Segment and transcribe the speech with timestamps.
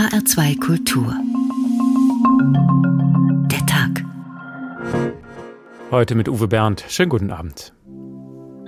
[0.00, 1.14] HR2 Kultur.
[3.50, 4.02] Der Tag.
[5.90, 6.86] Heute mit Uwe Bernd.
[6.88, 7.74] Schönen guten Abend.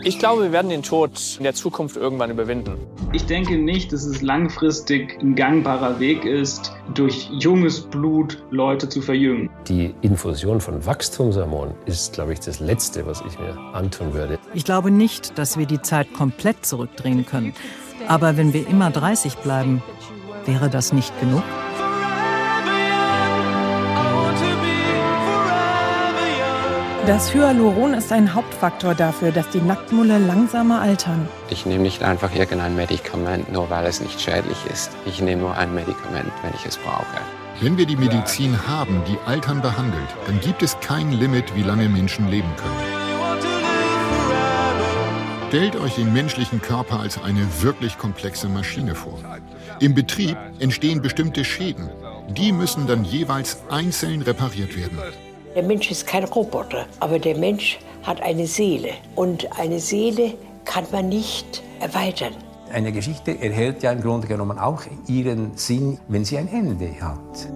[0.04, 2.76] Ich glaube, wir werden den Tod in der Zukunft irgendwann überwinden.
[3.14, 9.00] Ich denke nicht, dass es langfristig ein gangbarer Weg ist, durch junges Blut Leute zu
[9.00, 9.48] verjüngen.
[9.68, 14.38] Die Infusion von Wachstumshormonen ist, glaube ich, das Letzte, was ich mir antun würde.
[14.52, 17.54] Ich glaube nicht, dass wir die Zeit komplett zurückdrehen können.
[18.06, 19.82] Aber wenn wir immer 30 bleiben,
[20.46, 21.42] wäre das nicht genug?
[27.04, 31.28] Das Hyaluron ist ein Hauptfaktor dafür, dass die Nacktmulle langsamer altern.
[31.50, 34.92] Ich nehme nicht einfach irgendein Medikament, nur weil es nicht schädlich ist.
[35.04, 37.18] Ich nehme nur ein Medikament, wenn ich es brauche.
[37.60, 41.88] Wenn wir die Medizin haben, die Altern behandelt, dann gibt es kein Limit, wie lange
[41.88, 43.02] Menschen leben können.
[45.48, 49.18] Stellt euch den menschlichen Körper als eine wirklich komplexe Maschine vor.
[49.82, 51.90] Im Betrieb entstehen bestimmte Schäden.
[52.28, 54.96] Die müssen dann jeweils einzeln repariert werden.
[55.56, 58.90] Der Mensch ist kein Roboter, aber der Mensch hat eine Seele.
[59.16, 62.32] Und eine Seele kann man nicht erweitern.
[62.72, 67.48] Eine Geschichte erhält ja im Grunde genommen auch ihren Sinn, wenn sie ein Ende hat.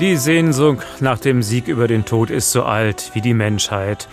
[0.00, 4.08] Die Sehnsucht nach dem Sieg über den Tod ist so alt wie die Menschheit.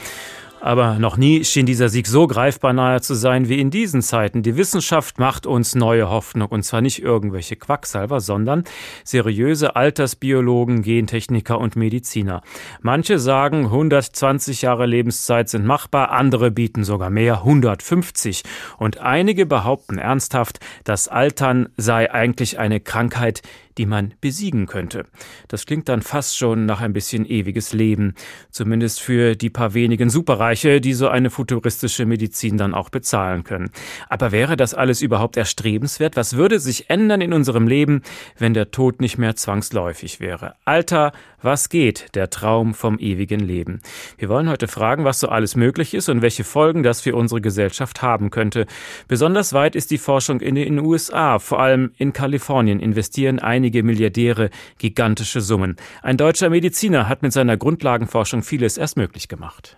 [0.62, 4.44] Aber noch nie schien dieser Sieg so greifbar nahe zu sein wie in diesen Zeiten.
[4.44, 6.50] Die Wissenschaft macht uns neue Hoffnung.
[6.50, 8.64] Und zwar nicht irgendwelche Quacksalber, sondern
[9.04, 12.44] seriöse Altersbiologen, Gentechniker und Mediziner.
[12.82, 18.44] Manche sagen, 120 Jahre Lebenszeit sind machbar, andere bieten sogar mehr, 150.
[18.78, 23.42] Und einige behaupten ernsthaft, das Altern sei eigentlich eine Krankheit,
[23.82, 25.06] die man besiegen könnte.
[25.48, 28.14] Das klingt dann fast schon nach ein bisschen ewiges Leben,
[28.52, 33.72] zumindest für die paar wenigen Superreiche, die so eine futuristische Medizin dann auch bezahlen können.
[34.08, 36.16] Aber wäre das alles überhaupt erstrebenswert?
[36.16, 38.04] Was würde sich ändern in unserem Leben,
[38.38, 40.54] wenn der Tod nicht mehr zwangsläufig wäre?
[40.64, 42.14] Alter, was geht?
[42.14, 43.82] Der Traum vom ewigen Leben.
[44.20, 47.42] Wir wollen heute fragen, was so alles möglich ist und welche Folgen das für unsere
[47.42, 48.68] Gesellschaft haben könnte.
[49.08, 51.40] Besonders weit ist die Forschung in den USA.
[51.40, 55.78] Vor allem in Kalifornien investieren einige Milliardäre gigantische Summen.
[56.02, 59.78] Ein deutscher Mediziner hat mit seiner Grundlagenforschung vieles erst möglich gemacht.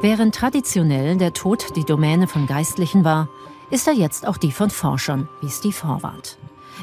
[0.00, 3.28] Während traditionell der Tod die Domäne von Geistlichen war,
[3.70, 6.38] ist er jetzt auch die von Forschern, wie Steve Horvath.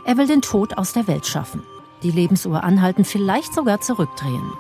[0.06, 1.64] Er will den Tod aus der Welt schaffen
[2.06, 4.54] die Lebensuhr anhalten, vielleicht sogar zurückdrehen.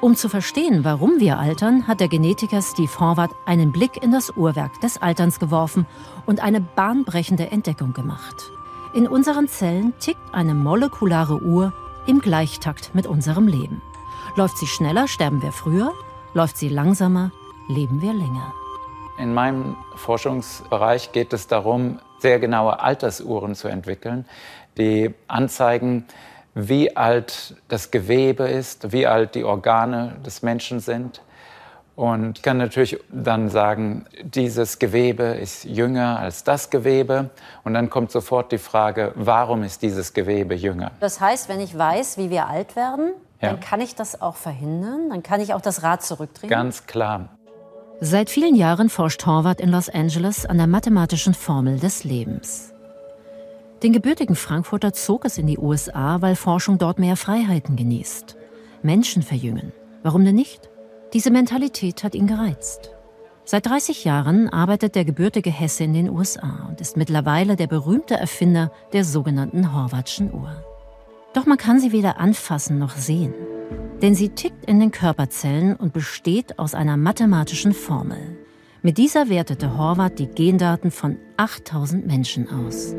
[0.00, 4.30] Um zu verstehen, warum wir altern, hat der Genetiker Steve Horvath einen Blick in das
[4.36, 5.86] Uhrwerk des Alterns geworfen
[6.26, 8.50] und eine bahnbrechende Entdeckung gemacht.
[8.96, 11.74] In unseren Zellen tickt eine molekulare Uhr
[12.06, 13.82] im Gleichtakt mit unserem Leben.
[14.36, 15.92] Läuft sie schneller, sterben wir früher.
[16.32, 17.30] Läuft sie langsamer,
[17.68, 18.54] leben wir länger.
[19.18, 24.24] In meinem Forschungsbereich geht es darum, sehr genaue Altersuhren zu entwickeln,
[24.78, 26.06] die anzeigen,
[26.54, 31.20] wie alt das Gewebe ist, wie alt die Organe des Menschen sind.
[31.96, 37.30] Und ich kann natürlich dann sagen, dieses Gewebe ist jünger als das Gewebe.
[37.64, 40.92] Und dann kommt sofort die Frage, warum ist dieses Gewebe jünger?
[41.00, 43.48] Das heißt, wenn ich weiß, wie wir alt werden, ja.
[43.48, 46.50] dann kann ich das auch verhindern, dann kann ich auch das Rad zurückdrehen.
[46.50, 47.30] Ganz klar.
[48.00, 52.74] Seit vielen Jahren forscht Horvath in Los Angeles an der mathematischen Formel des Lebens.
[53.82, 58.36] Den gebürtigen Frankfurter zog es in die USA, weil Forschung dort mehr Freiheiten genießt.
[58.82, 59.72] Menschen verjüngen.
[60.02, 60.68] Warum denn nicht?
[61.12, 62.90] Diese Mentalität hat ihn gereizt.
[63.44, 68.14] Seit 30 Jahren arbeitet der gebürtige Hesse in den USA und ist mittlerweile der berühmte
[68.14, 70.64] Erfinder der sogenannten Horvatschen Uhr.
[71.32, 73.34] Doch man kann sie weder anfassen noch sehen.
[74.02, 78.36] Denn sie tickt in den Körperzellen und besteht aus einer mathematischen Formel.
[78.82, 82.94] Mit dieser wertete Horvath die Gendaten von 8000 Menschen aus.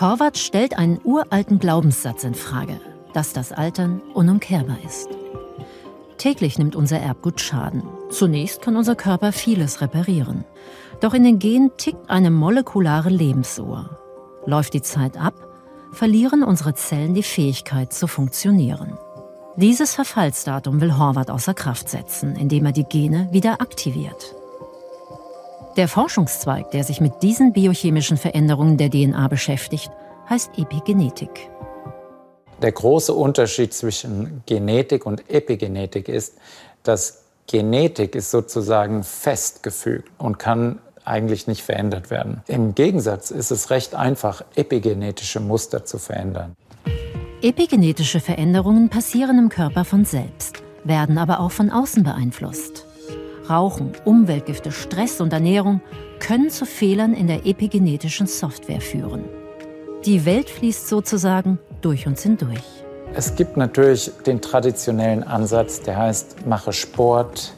[0.00, 2.80] Horvath stellt einen uralten Glaubenssatz in Frage,
[3.12, 5.08] dass das Altern unumkehrbar ist.
[6.22, 7.82] Täglich nimmt unser Erbgut Schaden.
[8.08, 10.44] Zunächst kann unser Körper vieles reparieren.
[11.00, 13.98] Doch in den Genen tickt eine molekulare Lebensuhr.
[14.46, 15.34] Läuft die Zeit ab,
[15.90, 18.96] verlieren unsere Zellen die Fähigkeit zu funktionieren.
[19.56, 24.36] Dieses Verfallsdatum will Horvath außer Kraft setzen, indem er die Gene wieder aktiviert.
[25.76, 29.90] Der Forschungszweig, der sich mit diesen biochemischen Veränderungen der DNA beschäftigt,
[30.30, 31.50] heißt Epigenetik.
[32.62, 36.34] Der große Unterschied zwischen Genetik und Epigenetik ist,
[36.84, 42.42] dass Genetik ist sozusagen festgefügt und kann eigentlich nicht verändert werden.
[42.46, 46.54] Im Gegensatz ist es recht einfach, epigenetische Muster zu verändern.
[47.42, 52.86] Epigenetische Veränderungen passieren im Körper von selbst, werden aber auch von außen beeinflusst.
[53.50, 55.80] Rauchen, Umweltgifte, Stress und Ernährung
[56.20, 59.24] können zu Fehlern in der epigenetischen Software führen.
[60.04, 62.64] Die Welt fließt sozusagen durch uns hindurch.
[63.14, 67.52] Es gibt natürlich den traditionellen Ansatz, der heißt, mache Sport,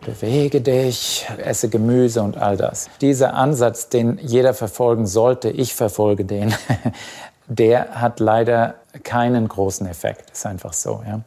[0.00, 2.88] bewege dich, esse Gemüse und all das.
[3.02, 6.54] Dieser Ansatz, den jeder verfolgen sollte, ich verfolge den,
[7.48, 10.30] der hat leider keinen großen Effekt.
[10.30, 11.02] Ist einfach so.
[11.06, 11.20] Ja.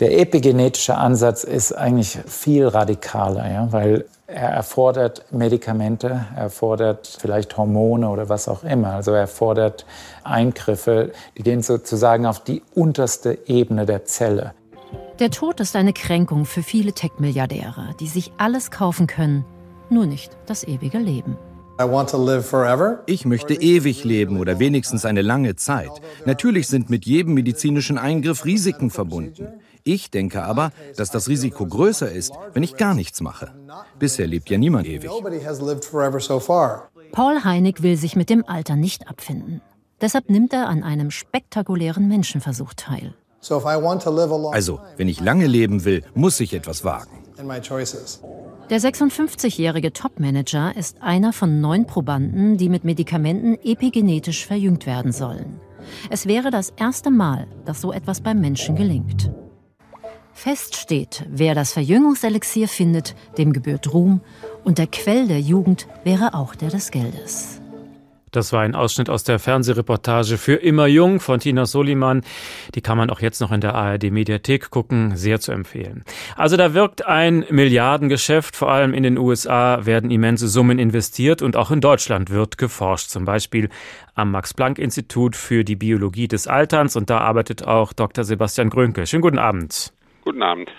[0.00, 7.56] Der epigenetische Ansatz ist eigentlich viel radikaler, ja, weil er erfordert Medikamente, er erfordert vielleicht
[7.56, 8.92] Hormone oder was auch immer.
[8.92, 9.86] Also er erfordert
[10.22, 14.54] Eingriffe, die gehen sozusagen auf die unterste Ebene der Zelle.
[15.18, 19.44] Der Tod ist eine Kränkung für viele Tech-Milliardäre, die sich alles kaufen können,
[19.90, 21.36] nur nicht das ewige Leben.
[23.06, 25.90] Ich möchte ewig leben oder wenigstens eine lange Zeit.
[26.24, 29.48] Natürlich sind mit jedem medizinischen Eingriff Risiken verbunden.
[29.84, 33.54] Ich denke aber, dass das Risiko größer ist, wenn ich gar nichts mache.
[33.98, 35.10] Bisher lebt ja niemand ewig.
[37.12, 39.60] Paul Heinig will sich mit dem Alter nicht abfinden.
[40.00, 43.14] Deshalb nimmt er an einem spektakulären Menschenversuch teil.
[44.52, 47.22] Also, wenn ich lange leben will, muss ich etwas wagen.
[48.70, 55.60] Der 56-jährige Topmanager ist einer von neun Probanden, die mit Medikamenten epigenetisch verjüngt werden sollen.
[56.10, 59.30] Es wäre das erste Mal, dass so etwas beim Menschen gelingt.
[60.38, 64.20] Fest steht, wer das Verjüngungselixier findet, dem gebührt Ruhm
[64.62, 67.60] und der Quell der Jugend wäre auch der des Geldes.
[68.30, 72.22] Das war ein Ausschnitt aus der Fernsehreportage für Immer Jung von Tina Soliman.
[72.76, 75.16] Die kann man auch jetzt noch in der ARD Mediathek gucken.
[75.16, 76.04] Sehr zu empfehlen.
[76.36, 78.54] Also da wirkt ein Milliardengeschäft.
[78.54, 83.08] Vor allem in den USA werden immense Summen investiert und auch in Deutschland wird geforscht.
[83.08, 83.70] Zum Beispiel
[84.14, 86.94] am Max-Planck-Institut für die Biologie des Alterns.
[86.94, 88.22] Und da arbeitet auch Dr.
[88.22, 89.04] Sebastian Grönke.
[89.06, 89.92] Schönen guten Abend.
[90.28, 90.70] Guten Abend.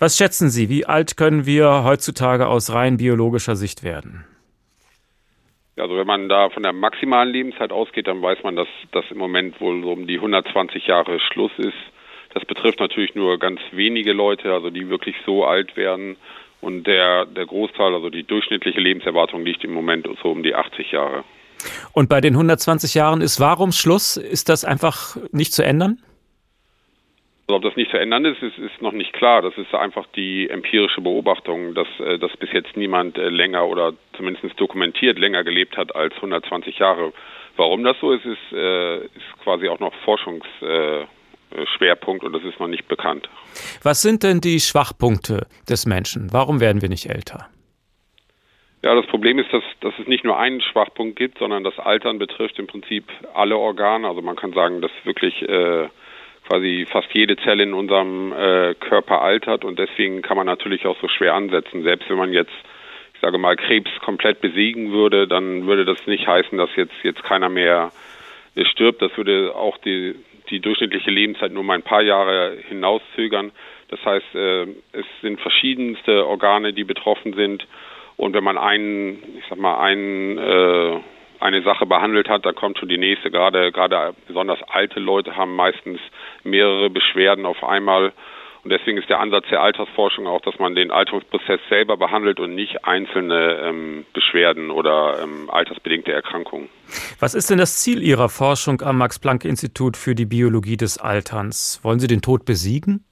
[0.00, 0.68] Was schätzen Sie?
[0.68, 4.26] Wie alt können wir heutzutage aus rein biologischer Sicht werden?
[5.78, 9.16] Also wenn man da von der maximalen Lebenszeit ausgeht, dann weiß man, dass das im
[9.16, 11.72] Moment wohl so um die 120 Jahre Schluss ist.
[12.34, 16.18] Das betrifft natürlich nur ganz wenige Leute, also die wirklich so alt werden.
[16.60, 20.92] Und der, der Großteil, also die durchschnittliche Lebenserwartung liegt im Moment so um die 80
[20.92, 21.24] Jahre.
[21.92, 24.18] Und bei den 120 Jahren ist warum Schluss?
[24.18, 25.98] Ist das einfach nicht zu ändern?
[27.48, 29.40] Also ob das nicht zu ändern ist, ist, ist noch nicht klar.
[29.40, 33.94] Das ist einfach die empirische Beobachtung, dass, äh, dass bis jetzt niemand äh, länger oder
[34.14, 37.14] zumindest dokumentiert länger gelebt hat als 120 Jahre.
[37.56, 42.68] Warum das so ist, ist, äh, ist quasi auch noch Forschungsschwerpunkt und das ist noch
[42.68, 43.30] nicht bekannt.
[43.82, 46.30] Was sind denn die Schwachpunkte des Menschen?
[46.30, 47.48] Warum werden wir nicht älter?
[48.84, 52.18] Ja, das Problem ist, dass, dass es nicht nur einen Schwachpunkt gibt, sondern das Altern
[52.18, 54.06] betrifft im Prinzip alle Organe.
[54.06, 55.88] Also man kann sagen, dass wirklich äh,
[56.48, 60.98] quasi fast jede Zelle in unserem äh, Körper altert und deswegen kann man natürlich auch
[61.00, 61.82] so schwer ansetzen.
[61.82, 62.54] Selbst wenn man jetzt,
[63.14, 67.22] ich sage mal, Krebs komplett besiegen würde, dann würde das nicht heißen, dass jetzt jetzt
[67.22, 67.92] keiner mehr
[68.54, 69.02] äh, stirbt.
[69.02, 70.14] Das würde auch die
[70.50, 73.52] die durchschnittliche Lebenszeit nur mal ein paar Jahre hinauszögern.
[73.88, 74.62] Das heißt, äh,
[74.92, 77.66] es sind verschiedenste Organe, die betroffen sind.
[78.16, 81.00] Und wenn man einen, ich sag mal, einen äh,
[81.40, 83.30] eine Sache behandelt hat, da kommt schon die nächste.
[83.30, 86.00] Gerade, gerade besonders alte Leute haben meistens
[86.44, 88.12] mehrere Beschwerden auf einmal.
[88.64, 92.54] Und deswegen ist der Ansatz der Altersforschung auch, dass man den Alterungsprozess selber behandelt und
[92.54, 96.68] nicht einzelne ähm, Beschwerden oder ähm, altersbedingte Erkrankungen.
[97.20, 101.80] Was ist denn das Ziel Ihrer Forschung am Max-Planck-Institut für die Biologie des Alterns?
[101.82, 103.04] Wollen Sie den Tod besiegen?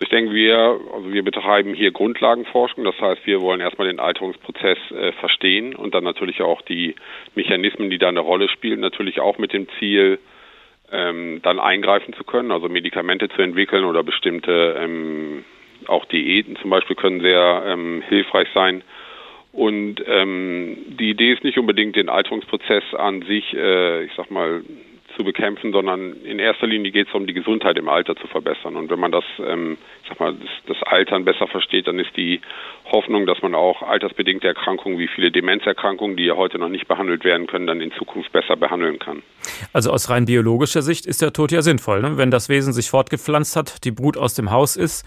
[0.00, 2.84] Ich denke, wir, also wir betreiben hier Grundlagenforschung.
[2.84, 6.96] Das heißt, wir wollen erstmal den Alterungsprozess äh, verstehen und dann natürlich auch die
[7.34, 10.18] Mechanismen, die da eine Rolle spielen, natürlich auch mit dem Ziel,
[10.92, 15.44] ähm, dann eingreifen zu können, also Medikamente zu entwickeln oder bestimmte ähm,
[15.86, 18.82] auch Diäten zum Beispiel können sehr ähm, hilfreich sein.
[19.52, 24.62] Und ähm, die Idee ist nicht unbedingt den Alterungsprozess an sich, äh, ich sag mal,
[25.16, 28.76] zu bekämpfen, sondern in erster Linie geht es um die Gesundheit im Alter zu verbessern.
[28.76, 29.78] Und wenn man das, ähm,
[30.08, 32.40] sag mal, das, das Altern besser versteht, dann ist die
[32.90, 37.24] Hoffnung, dass man auch altersbedingte Erkrankungen wie viele Demenzerkrankungen, die ja heute noch nicht behandelt
[37.24, 39.22] werden können, dann in Zukunft besser behandeln kann.
[39.72, 42.00] Also aus rein biologischer Sicht ist der Tod ja sinnvoll.
[42.00, 42.16] Ne?
[42.16, 45.04] Wenn das Wesen sich fortgepflanzt hat, die Brut aus dem Haus ist,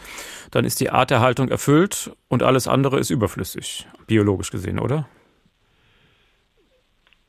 [0.52, 5.08] dann ist die Arterhaltung erfüllt und alles andere ist überflüssig, biologisch gesehen, oder?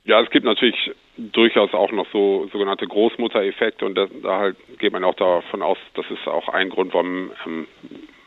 [0.04, 0.74] Ja, es gibt natürlich
[1.18, 5.78] durchaus auch noch so sogenannte Großmuttereffekte und da, da halt geht man auch davon aus,
[5.94, 7.66] das ist auch ein Grund, warum ähm,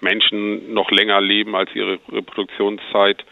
[0.01, 3.23] Menschen noch länger leben als ihre Reproduktionszeit.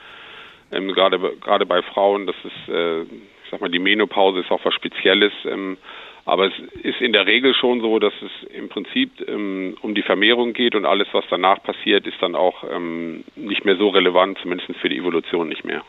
[0.72, 4.64] Ähm, gerade gerade bei Frauen, das ist, äh, ich sag mal, die Menopause ist auch
[4.64, 5.34] was Spezielles.
[5.46, 5.78] Ähm,
[6.26, 10.04] Aber es ist in der Regel schon so, dass es im Prinzip ähm, um die
[10.04, 14.38] Vermehrung geht und alles, was danach passiert, ist dann auch ähm, nicht mehr so relevant,
[14.42, 15.82] zumindest für die Evolution nicht mehr.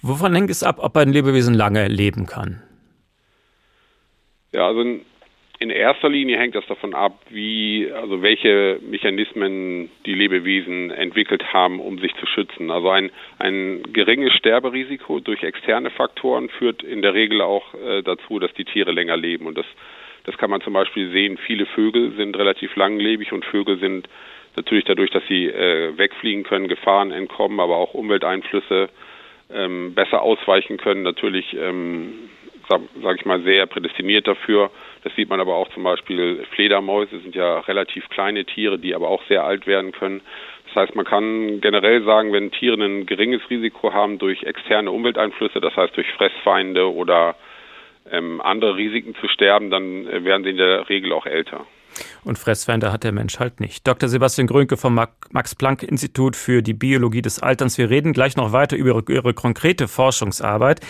[0.00, 2.62] Wovon hängt es ab, ob ein Lebewesen lange leben kann?
[4.54, 4.82] Ja, also
[5.58, 11.80] in erster Linie hängt das davon ab, wie, also welche Mechanismen die Lebewesen entwickelt haben,
[11.80, 12.70] um sich zu schützen.
[12.70, 18.38] Also ein, ein geringes Sterberisiko durch externe Faktoren führt in der Regel auch äh, dazu,
[18.38, 19.46] dass die Tiere länger leben.
[19.46, 19.66] Und das,
[20.22, 21.36] das kann man zum Beispiel sehen.
[21.36, 24.08] Viele Vögel sind relativ langlebig und Vögel sind
[24.54, 28.88] natürlich dadurch, dass sie äh, wegfliegen können, Gefahren entkommen, aber auch Umwelteinflüsse
[29.52, 32.30] ähm, besser ausweichen können, natürlich ähm,
[32.68, 34.70] sage sag ich mal, sehr prädestiniert dafür.
[35.02, 39.08] Das sieht man aber auch zum Beispiel Fledermäuse sind ja relativ kleine Tiere, die aber
[39.08, 40.22] auch sehr alt werden können.
[40.66, 45.60] Das heißt, man kann generell sagen, wenn Tiere ein geringes Risiko haben durch externe Umwelteinflüsse,
[45.60, 47.36] das heißt durch Fressfeinde oder
[48.10, 51.66] ähm, andere Risiken zu sterben, dann äh, werden sie in der Regel auch älter.
[52.24, 53.86] Und Fressfeinde hat der Mensch halt nicht.
[53.86, 54.08] Dr.
[54.08, 57.78] Sebastian Grünke vom Max-Planck-Institut für die Biologie des Alterns.
[57.78, 60.80] Wir reden gleich noch weiter über Ihre konkrete Forschungsarbeit.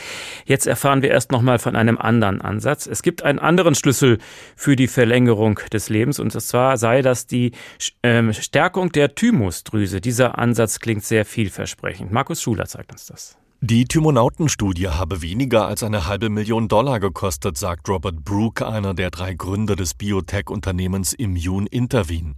[0.45, 2.87] Jetzt erfahren wir erst noch mal von einem anderen Ansatz.
[2.87, 4.19] Es gibt einen anderen Schlüssel
[4.57, 7.53] für die Verlängerung des Lebens und zwar sei das die
[8.03, 10.01] ähm, Stärkung der Thymusdrüse.
[10.01, 12.13] Dieser Ansatz klingt sehr vielversprechend.
[12.13, 13.37] Markus Schuler zeigt uns das.
[13.61, 19.11] Die Thymonautenstudie habe weniger als eine halbe Million Dollar gekostet, sagt Robert Brooke, einer der
[19.11, 22.35] drei Gründer des Biotech-Unternehmens Immune Intervene.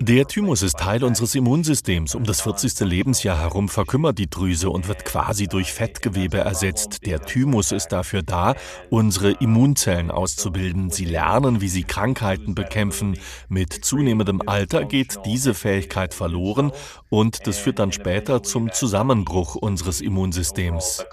[0.00, 2.14] Der Thymus ist Teil unseres Immunsystems.
[2.14, 2.80] Um das 40.
[2.80, 7.04] Lebensjahr herum verkümmert die Drüse und wird quasi durch Fettgewebe ersetzt.
[7.04, 8.54] Der Thymus ist dafür da,
[8.88, 10.90] unsere Immunzellen auszubilden.
[10.90, 13.18] Sie lernen, wie sie Krankheiten bekämpfen.
[13.50, 16.72] Mit zunehmendem Alter geht diese Fähigkeit verloren
[17.10, 21.04] und das führt dann später zum Zusammenbruch unseres Immunsystems.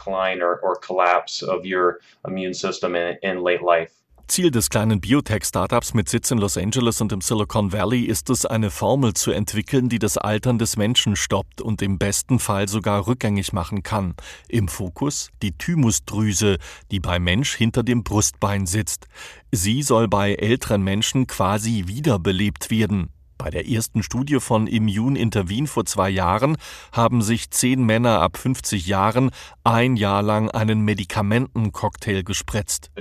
[4.27, 8.45] Ziel des kleinen Biotech-Startups mit Sitz in Los Angeles und im Silicon Valley ist es,
[8.45, 13.07] eine Formel zu entwickeln, die das Altern des Menschen stoppt und im besten Fall sogar
[13.07, 14.13] rückgängig machen kann.
[14.47, 16.59] Im Fokus die Thymusdrüse,
[16.91, 19.07] die beim Mensch hinter dem Brustbein sitzt.
[19.51, 23.09] Sie soll bei älteren Menschen quasi wiederbelebt werden.
[23.39, 26.57] Bei der ersten Studie von Immune Intervene vor zwei Jahren
[26.91, 29.31] haben sich zehn Männer ab 50 Jahren
[29.63, 32.91] ein Jahr lang einen Medikamentencocktail gespritzt.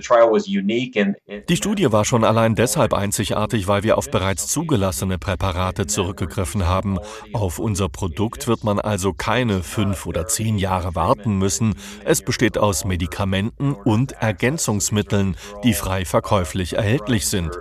[1.49, 7.01] Die Studie war schon allein deshalb einzigartig, weil wir auf bereits zugelassene Präparate zurückgegriffen haben.
[7.33, 11.75] Auf unser Produkt wird man also keine fünf oder zehn Jahre warten müssen.
[12.05, 17.59] Es besteht aus Medikamenten und Ergänzungsmitteln, die frei verkäuflich erhältlich sind.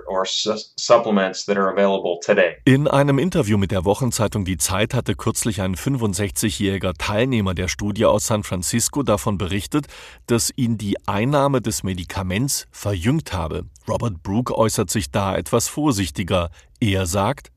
[2.67, 8.03] In einem Interview mit der Wochenzeitung Die Zeit hatte kürzlich ein 65-jähriger Teilnehmer der Studie
[8.03, 9.85] aus San Francisco davon berichtet,
[10.25, 13.63] dass ihn die Einnahme des Medikaments verjüngt habe.
[13.87, 16.49] Robert Brooke äußert sich da etwas vorsichtiger.
[16.81, 17.53] Er sagt,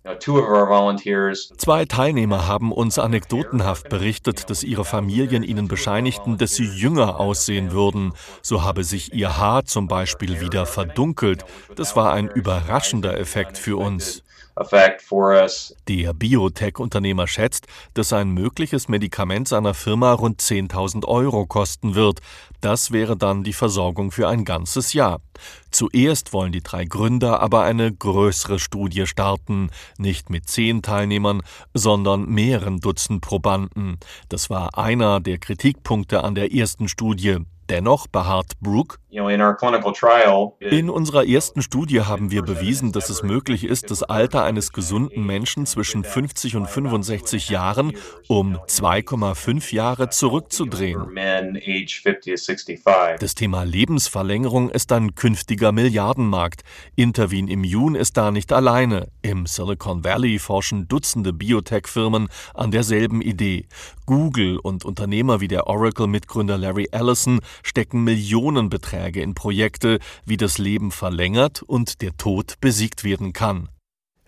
[1.59, 7.73] zwei Teilnehmer haben uns anekdotenhaft berichtet, dass ihre Familien ihnen bescheinigten, dass sie jünger aussehen
[7.73, 8.13] würden.
[8.43, 11.45] So habe sich ihr Haar zum Beispiel wieder verdunkelt.
[11.75, 14.23] Das war ein überraschender Effekt für uns.
[15.89, 22.21] Der Biotech-Unternehmer schätzt, dass ein mögliches Medikament seiner Firma rund 10.000 Euro kosten wird.
[22.61, 25.21] Das wäre dann die Versorgung für ein ganzes Jahr.
[25.71, 31.43] Zuerst wollen die drei Gründer aber eine größere Studie starten, nicht mit zehn Teilnehmern,
[31.73, 33.99] sondern mehreren Dutzend Probanden.
[34.29, 37.39] Das war einer der Kritikpunkte an der ersten Studie.
[37.71, 44.05] Dennoch beharrt Brooke, in unserer ersten Studie haben wir bewiesen, dass es möglich ist, das
[44.05, 47.93] Alter eines gesunden Menschen zwischen 50 und 65 Jahren
[48.29, 51.13] um 2,5 Jahre zurückzudrehen.
[53.19, 56.63] Das Thema Lebensverlängerung ist ein künftiger Milliardenmarkt.
[56.95, 59.09] Intervene Immune ist da nicht alleine.
[59.23, 63.67] Im Silicon Valley forschen Dutzende Biotech-Firmen an derselben Idee.
[64.07, 70.91] Google und Unternehmer wie der Oracle-Mitgründer Larry Ellison stecken Millionenbeträge in Projekte, wie das Leben
[70.91, 73.69] verlängert und der Tod besiegt werden kann.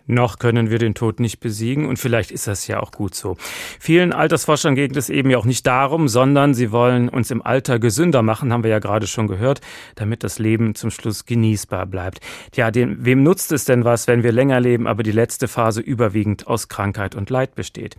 [0.05, 3.37] Noch können wir den Tod nicht besiegen und vielleicht ist das ja auch gut so.
[3.79, 7.79] Vielen Altersforschern geht es eben ja auch nicht darum, sondern sie wollen uns im Alter
[7.79, 9.61] gesünder machen, haben wir ja gerade schon gehört,
[9.95, 12.19] damit das Leben zum Schluss genießbar bleibt.
[12.53, 15.79] Ja, dem, wem nutzt es denn was, wenn wir länger leben, aber die letzte Phase
[15.79, 17.95] überwiegend aus Krankheit und Leid besteht?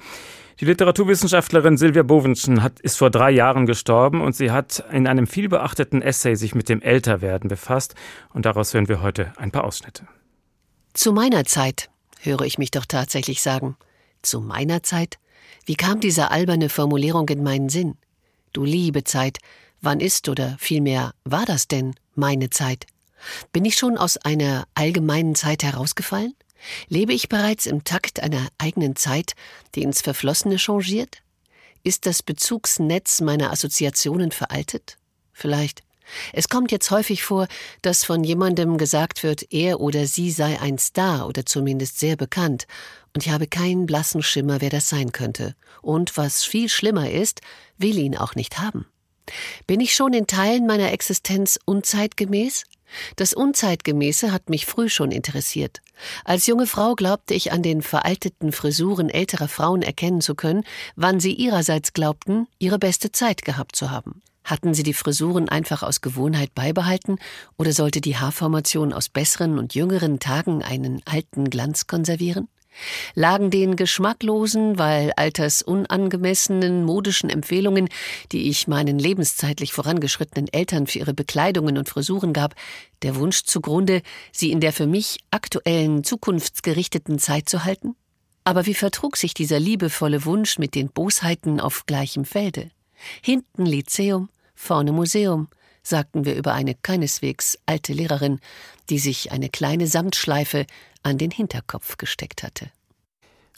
[0.61, 5.27] Die Literaturwissenschaftlerin Silvia Bovenschen hat, ist vor drei Jahren gestorben und sie hat in einem
[5.27, 7.95] vielbeachteten Essay sich mit dem Älterwerden befasst
[8.33, 10.07] und daraus hören wir heute ein paar Ausschnitte.
[10.93, 13.77] Zu meiner Zeit, höre ich mich doch tatsächlich sagen.
[14.23, 15.19] Zu meiner Zeit?
[15.67, 17.97] Wie kam diese alberne Formulierung in meinen Sinn?
[18.53, 19.39] Du liebe Zeit,
[19.85, 22.87] Wann ist oder vielmehr war das denn meine Zeit?
[23.53, 26.33] Bin ich schon aus einer allgemeinen Zeit herausgefallen?
[26.89, 29.35] Lebe ich bereits im Takt einer eigenen Zeit,
[29.75, 31.23] die ins Verflossene changiert?
[31.83, 34.97] Ist das Bezugsnetz meiner Assoziationen veraltet?
[35.33, 35.83] Vielleicht.
[36.33, 37.49] Es kommt jetzt häufig vor,
[37.83, 42.67] dass von jemandem gesagt wird, er oder sie sei ein Star oder zumindest sehr bekannt,
[43.15, 45.55] und ich habe keinen blassen Schimmer, wer das sein könnte.
[45.83, 47.43] Und was viel schlimmer ist,
[47.79, 48.87] will ihn auch nicht haben.
[49.67, 52.65] Bin ich schon in Teilen meiner Existenz unzeitgemäß?
[53.17, 55.81] Das Unzeitgemäße hat mich früh schon interessiert.
[56.25, 60.65] Als junge Frau glaubte ich an den veralteten Frisuren älterer Frauen erkennen zu können,
[60.97, 64.23] wann sie ihrerseits glaubten, ihre beste Zeit gehabt zu haben.
[64.45, 67.17] Hatten sie die Frisuren einfach aus Gewohnheit beibehalten
[67.57, 72.49] oder sollte die Haarformation aus besseren und jüngeren Tagen einen alten Glanz konservieren?
[73.15, 77.89] Lagen den geschmacklosen, weil altersunangemessenen modischen Empfehlungen,
[78.33, 82.55] die ich meinen lebenszeitlich vorangeschrittenen Eltern für ihre Bekleidungen und Frisuren gab,
[83.03, 84.03] der Wunsch zugrunde,
[84.33, 87.97] sie in der für mich aktuellen, zukunftsgerichteten Zeit zu halten?
[88.45, 92.71] Aber wie vertrug sich dieser liebevolle Wunsch mit den Bosheiten auf gleichem Felde?
[93.23, 95.49] Hinten Lyzeum, vorne Museum,
[95.85, 98.41] sagten wir über eine keineswegs alte Lehrerin,
[98.91, 100.67] die sich eine kleine Samtschleife
[101.03, 102.71] an den Hinterkopf gesteckt hatte.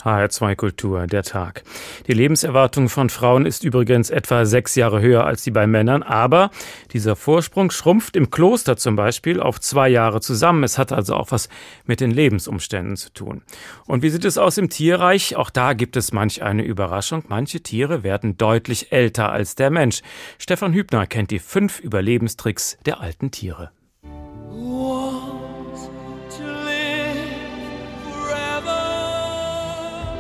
[0.07, 1.65] HR2 Kultur, der Tag.
[2.07, 6.51] Die Lebenserwartung von Frauen ist übrigens etwa sechs Jahre höher als die bei Männern, aber
[6.93, 10.65] dieser Vorsprung schrumpft im Kloster zum Beispiel auf zwei Jahre zusammen.
[10.65, 11.49] Es hat also auch was
[11.85, 13.43] mit den Lebensumständen zu tun.
[13.87, 15.37] Und wie sieht es aus im Tierreich?
[15.37, 17.25] Auch da gibt es manch eine Überraschung.
[17.29, 20.03] Manche Tiere werden deutlich älter als der Mensch.
[20.39, 23.71] Stefan Hübner kennt die fünf Überlebenstricks der alten Tiere.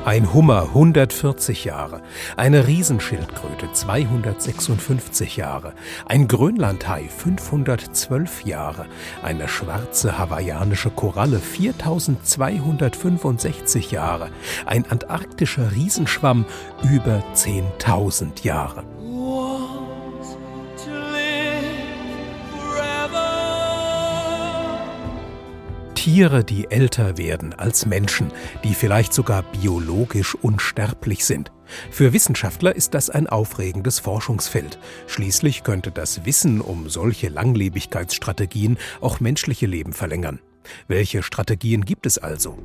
[0.06, 2.00] Ein Hummer 140 Jahre,
[2.36, 5.72] eine Riesenschildkröte 256 Jahre,
[6.06, 8.86] ein Grönlandhai 512 Jahre,
[9.24, 14.30] eine schwarze hawaiianische Koralle 4265 Jahre,
[14.64, 16.44] ein antarktischer Riesenschwamm
[16.88, 18.84] über 10.000 Jahre.
[26.06, 28.30] Tiere, die älter werden als Menschen,
[28.62, 31.50] die vielleicht sogar biologisch unsterblich sind.
[31.90, 34.78] Für Wissenschaftler ist das ein aufregendes Forschungsfeld.
[35.08, 40.38] Schließlich könnte das Wissen um solche Langlebigkeitsstrategien auch menschliche Leben verlängern.
[40.86, 42.56] Welche Strategien gibt es also?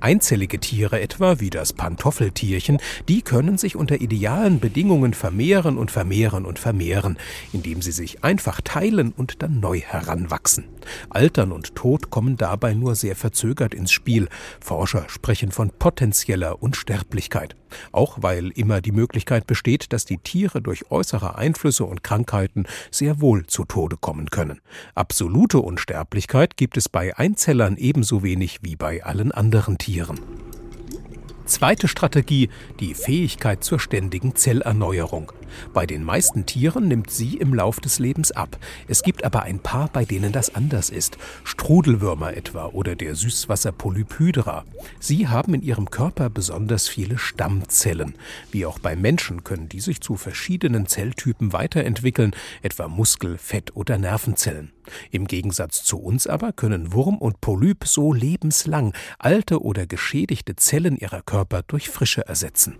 [0.00, 2.78] Einzellige Tiere etwa, wie das Pantoffeltierchen,
[3.08, 7.16] die können sich unter idealen Bedingungen vermehren und vermehren und vermehren,
[7.52, 10.64] indem sie sich einfach teilen und dann neu heranwachsen.
[11.08, 14.28] Altern und Tod kommen dabei nur sehr verzögert ins Spiel.
[14.60, 17.56] Forscher sprechen von potenzieller Unsterblichkeit.
[17.92, 23.20] Auch weil immer die Möglichkeit besteht, dass die Tiere durch äußere Einflüsse und Krankheiten sehr
[23.20, 24.60] wohl zu Tode kommen können.
[24.94, 29.85] Absolute Unsterblichkeit gibt es bei Einzellern ebenso wenig wie bei allen anderen Tieren.
[31.44, 35.30] Zweite Strategie, die Fähigkeit zur ständigen Zellerneuerung.
[35.72, 38.58] Bei den meisten Tieren nimmt sie im Lauf des Lebens ab.
[38.88, 41.18] Es gibt aber ein paar, bei denen das anders ist.
[41.44, 44.64] Strudelwürmer etwa oder der Süßwasserpolyp Hydra.
[45.00, 48.14] Sie haben in ihrem Körper besonders viele Stammzellen.
[48.50, 52.32] Wie auch bei Menschen können die sich zu verschiedenen Zelltypen weiterentwickeln,
[52.62, 54.72] etwa Muskel-, Fett- oder Nervenzellen.
[55.10, 60.96] Im Gegensatz zu uns aber können Wurm und Polyp so lebenslang alte oder geschädigte Zellen
[60.96, 62.76] ihrer Körper durch frische ersetzen.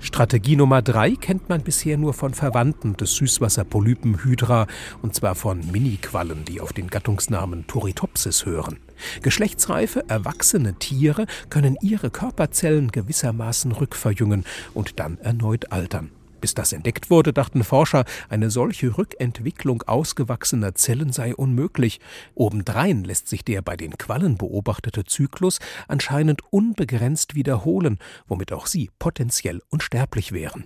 [0.00, 4.66] Strategie Nummer drei kennt man bisher nur von Verwandten des Süßwasserpolypen Hydra,
[5.02, 8.78] und zwar von Miniquallen, die auf den Gattungsnamen Turritopsis hören.
[9.22, 16.10] Geschlechtsreife, erwachsene Tiere können ihre Körperzellen gewissermaßen rückverjüngen und dann erneut altern.
[16.40, 22.00] Bis das entdeckt wurde, dachten Forscher, eine solche Rückentwicklung ausgewachsener Zellen sei unmöglich.
[22.34, 27.98] Obendrein lässt sich der bei den Quallen beobachtete Zyklus anscheinend unbegrenzt wiederholen,
[28.28, 30.64] womit auch sie potenziell unsterblich wären.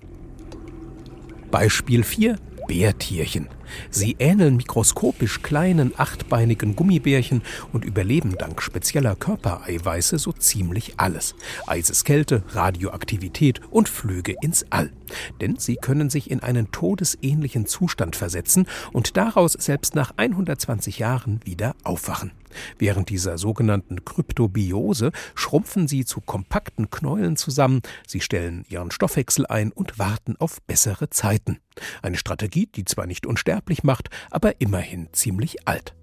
[1.50, 2.36] Beispiel 4
[2.72, 3.50] Bärtierchen.
[3.90, 11.34] Sie ähneln mikroskopisch kleinen achtbeinigen Gummibärchen und überleben dank spezieller Körpereiweiße so ziemlich alles.
[11.66, 14.90] Eiseskälte, Radioaktivität und Flüge ins All.
[15.42, 21.40] Denn sie können sich in einen todesähnlichen Zustand versetzen und daraus selbst nach 120 Jahren
[21.44, 22.32] wieder aufwachen.
[22.78, 29.72] Während dieser sogenannten Kryptobiose schrumpfen sie zu kompakten Knäulen zusammen, sie stellen ihren Stoffwechsel ein
[29.72, 31.58] und warten auf bessere Zeiten.
[32.02, 35.94] Eine Strategie, die zwar nicht unsterblich macht, aber immerhin ziemlich alt.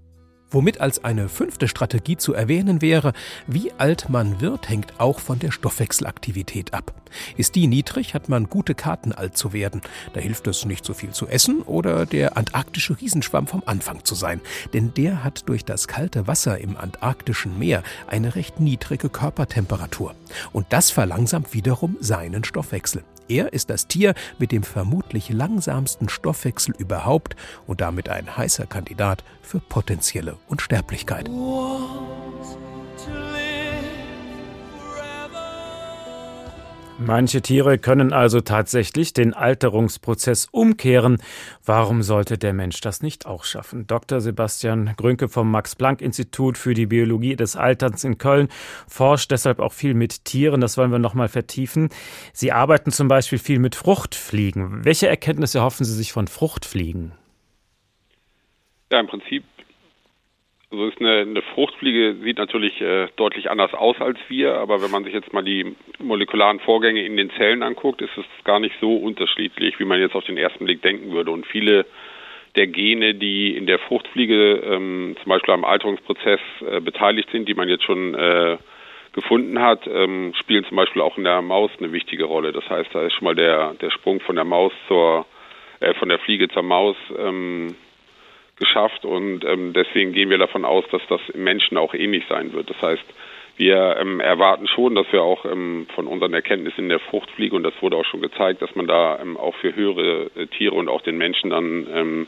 [0.52, 3.14] Womit als eine fünfte Strategie zu erwähnen wäre,
[3.46, 6.94] wie alt man wird, hängt auch von der Stoffwechselaktivität ab.
[7.38, 9.82] Ist die niedrig, hat man gute Karten, alt zu werden.
[10.14, 14.16] Da hilft es nicht so viel zu essen oder der antarktische Riesenschwamm vom Anfang zu
[14.16, 14.42] sein.
[14.74, 20.16] Denn der hat durch das kalte Wasser im antarktischen Meer eine recht niedrige Körpertemperatur.
[20.52, 23.04] Und das verlangsamt wiederum seinen Stoffwechsel.
[23.30, 27.36] Er ist das Tier mit dem vermutlich langsamsten Stoffwechsel überhaupt
[27.68, 31.30] und damit ein heißer Kandidat für potenzielle Unsterblichkeit.
[37.02, 41.22] Manche Tiere können also tatsächlich den Alterungsprozess umkehren.
[41.66, 43.88] Warum sollte der Mensch das nicht auch schaffen?
[43.88, 44.20] Dr.
[44.20, 48.50] Sebastian Grünke vom Max-Planck-Institut für die Biologie des Alterns in Köln
[48.88, 50.60] forscht deshalb auch viel mit Tieren.
[50.60, 51.88] Das wollen wir nochmal vertiefen.
[52.34, 54.84] Sie arbeiten zum Beispiel viel mit Fruchtfliegen.
[54.84, 57.14] Welche Erkenntnisse hoffen Sie sich von Fruchtfliegen?
[58.92, 59.46] Ja, im Prinzip
[60.72, 64.92] also ist eine, eine Fruchtfliege sieht natürlich äh, deutlich anders aus als wir, aber wenn
[64.92, 68.76] man sich jetzt mal die molekularen Vorgänge in den Zellen anguckt, ist es gar nicht
[68.80, 71.32] so unterschiedlich, wie man jetzt auf den ersten Blick denken würde.
[71.32, 71.86] Und viele
[72.56, 77.54] der Gene, die in der Fruchtfliege ähm, zum Beispiel am Alterungsprozess äh, beteiligt sind, die
[77.56, 78.58] man jetzt schon äh,
[79.14, 82.52] gefunden hat, ähm, spielen zum Beispiel auch in der Maus eine wichtige Rolle.
[82.52, 85.26] Das heißt, da ist schon mal der, der Sprung von der Maus zur,
[85.80, 87.76] äh, von der Fliege zur Maus ähm,
[88.60, 92.54] geschafft und ähm, deswegen gehen wir davon aus, dass das im Menschen auch ähnlich sein
[92.54, 92.70] wird.
[92.70, 93.04] Das heißt,
[93.58, 97.64] wir ähm, erwarten schon, dass wir auch ähm, von unseren Erkenntnissen in der Fruchtfliege, und
[97.64, 100.88] das wurde auch schon gezeigt, dass man da ähm, auch für höhere äh, Tiere und
[100.88, 102.28] auch den Menschen dann ähm,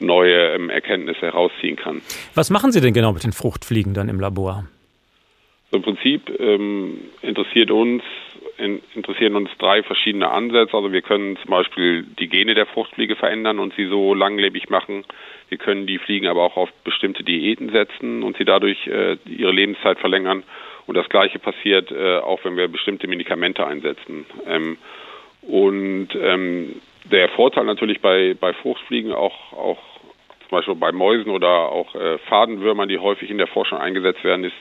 [0.00, 2.02] neue ähm, Erkenntnisse herausziehen kann.
[2.34, 4.64] Was machen Sie denn genau mit den Fruchtfliegen dann im Labor?
[5.70, 8.02] Im Prinzip ähm, interessiert uns
[8.58, 10.76] in, interessieren uns drei verschiedene Ansätze.
[10.76, 15.04] Also wir können zum Beispiel die Gene der Fruchtfliege verändern und sie so langlebig machen,
[15.48, 19.52] wir können die Fliegen aber auch auf bestimmte Diäten setzen und sie dadurch äh, ihre
[19.52, 20.42] Lebenszeit verlängern.
[20.86, 24.26] Und das Gleiche passiert äh, auch, wenn wir bestimmte Medikamente einsetzen.
[24.46, 24.78] Ähm,
[25.42, 29.78] und ähm, der Vorteil natürlich bei, bei Fruchtfliegen, auch, auch
[30.40, 34.44] zum Beispiel bei Mäusen oder auch äh, Fadenwürmern, die häufig in der Forschung eingesetzt werden,
[34.44, 34.56] ist,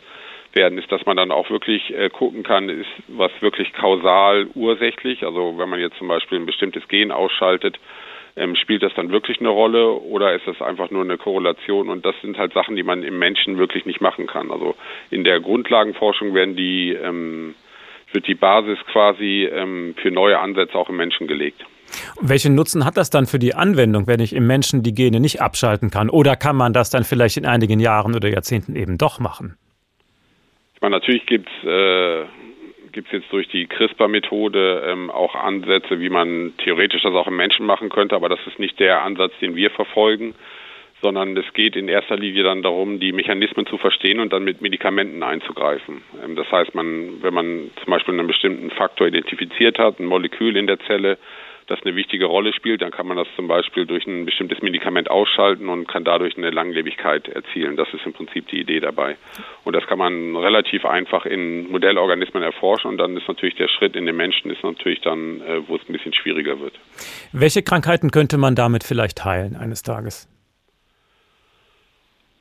[0.56, 5.24] werden, ist, dass man dann auch wirklich äh, gucken kann, ist was wirklich kausal ursächlich.
[5.24, 7.78] Also wenn man jetzt zum Beispiel ein bestimmtes Gen ausschaltet,
[8.38, 11.90] ähm, spielt das dann wirklich eine Rolle oder ist das einfach nur eine Korrelation?
[11.90, 14.52] Und das sind halt Sachen, die man im Menschen wirklich nicht machen kann.
[14.52, 14.76] Also
[15.10, 17.56] in der Grundlagenforschung werden die, ähm,
[18.12, 21.66] wird die Basis quasi ähm, für neue Ansätze auch im Menschen gelegt.
[22.20, 25.42] Welchen Nutzen hat das dann für die Anwendung, wenn ich im Menschen die Gene nicht
[25.42, 26.10] abschalten kann?
[26.10, 29.56] Oder kann man das dann vielleicht in einigen Jahren oder Jahrzehnten eben doch machen?
[30.86, 32.26] Meine, natürlich gibt es äh,
[32.92, 37.36] gibt es jetzt durch die CRISPR-Methode ähm, auch Ansätze, wie man theoretisch das auch im
[37.36, 40.36] Menschen machen könnte, aber das ist nicht der Ansatz, den wir verfolgen,
[41.02, 44.62] sondern es geht in erster Linie dann darum, die Mechanismen zu verstehen und dann mit
[44.62, 46.04] Medikamenten einzugreifen.
[46.24, 50.56] Ähm, das heißt, man, wenn man zum Beispiel einen bestimmten Faktor identifiziert hat, ein Molekül
[50.56, 51.18] in der Zelle,
[51.68, 55.10] das eine wichtige Rolle spielt, dann kann man das zum Beispiel durch ein bestimmtes Medikament
[55.10, 57.76] ausschalten und kann dadurch eine Langlebigkeit erzielen.
[57.76, 59.18] Das ist im Prinzip die Idee dabei.
[59.64, 63.96] Und das kann man relativ einfach in Modellorganismen erforschen und dann ist natürlich der Schritt
[63.96, 66.74] in den Menschen ist natürlich dann, äh, wo es ein bisschen schwieriger wird.
[67.32, 70.30] Welche Krankheiten könnte man damit vielleicht heilen eines Tages?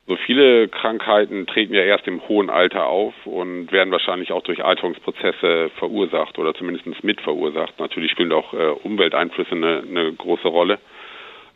[0.07, 4.63] So viele Krankheiten treten ja erst im hohen Alter auf und werden wahrscheinlich auch durch
[4.63, 7.79] Alterungsprozesse verursacht oder zumindest mit verursacht.
[7.79, 10.77] Natürlich spielen auch äh, Umwelteinflüsse eine, eine, große Rolle.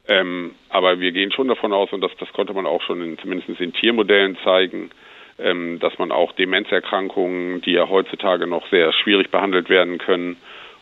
[0.07, 3.19] Ähm, aber wir gehen schon davon aus, und das, das konnte man auch schon in,
[3.19, 4.89] zumindest in Tiermodellen zeigen,
[5.37, 10.37] ähm, dass man auch Demenzerkrankungen, die ja heutzutage noch sehr schwierig behandelt werden können,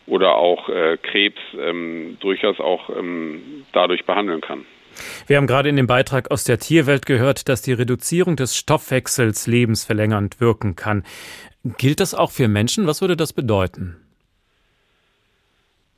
[0.06, 4.64] oder auch äh, Krebs ähm, durchaus auch ähm, dadurch behandeln kann.
[5.26, 9.46] Wir haben gerade in dem Beitrag aus der Tierwelt gehört, dass die Reduzierung des Stoffwechsels
[9.46, 11.04] lebensverlängernd wirken kann.
[11.78, 12.86] Gilt das auch für Menschen?
[12.86, 13.96] Was würde das bedeuten?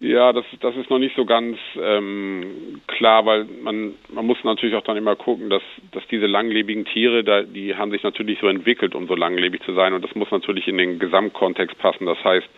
[0.02, 4.74] Ja, das, das ist noch nicht so ganz ähm, klar, weil man, man muss natürlich
[4.74, 8.48] auch dann immer gucken, dass, dass diese langlebigen Tiere, da, die haben sich natürlich so
[8.48, 12.06] entwickelt, um so langlebig zu sein und das muss natürlich in den Gesamtkontext passen.
[12.06, 12.48] Das heißt,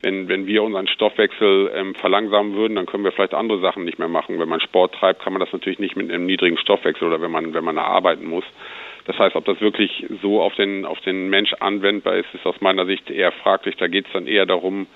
[0.00, 3.98] wenn, wenn wir unseren Stoffwechsel ähm, verlangsamen würden, dann können wir vielleicht andere Sachen nicht
[3.98, 4.38] mehr machen.
[4.38, 7.30] Wenn man Sport treibt, kann man das natürlich nicht mit einem niedrigen Stoffwechsel oder wenn
[7.30, 8.44] man, wenn man arbeiten muss.
[9.06, 12.60] Das heißt, ob das wirklich so auf den, auf den Mensch anwendbar ist, ist aus
[12.60, 13.76] meiner Sicht eher fraglich.
[13.76, 14.86] Da geht es dann eher darum,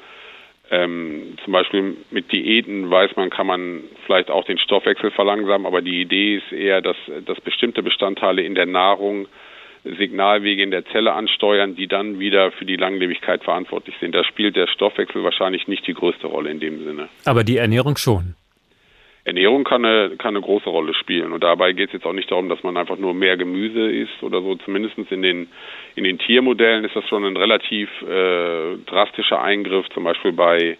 [0.71, 5.83] ähm, zum Beispiel mit Diäten weiß man, kann man vielleicht auch den Stoffwechsel verlangsamen, aber
[5.83, 9.27] die Idee ist eher, dass, dass bestimmte Bestandteile in der Nahrung
[9.85, 14.15] Signalwege in der Zelle ansteuern, die dann wieder für die Langlebigkeit verantwortlich sind.
[14.15, 17.09] Da spielt der Stoffwechsel wahrscheinlich nicht die größte Rolle in dem Sinne.
[17.25, 18.35] Aber die Ernährung schon.
[19.25, 21.33] Ernährung kann eine, kann eine große Rolle spielen.
[21.33, 24.23] Und dabei geht es jetzt auch nicht darum, dass man einfach nur mehr Gemüse isst
[24.23, 24.57] oder so.
[24.57, 25.49] Zumindest in den,
[25.95, 29.89] in den Tiermodellen ist das schon ein relativ äh, drastischer Eingriff.
[29.91, 30.77] Zum Beispiel bei,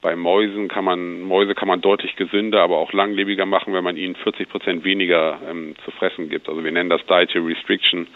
[0.00, 3.96] bei Mäusen kann man, Mäuse kann man deutlich gesünder, aber auch langlebiger machen, wenn man
[3.96, 6.48] ihnen 40 Prozent weniger ähm, zu fressen gibt.
[6.48, 8.06] Also wir nennen das Dietary Restriction.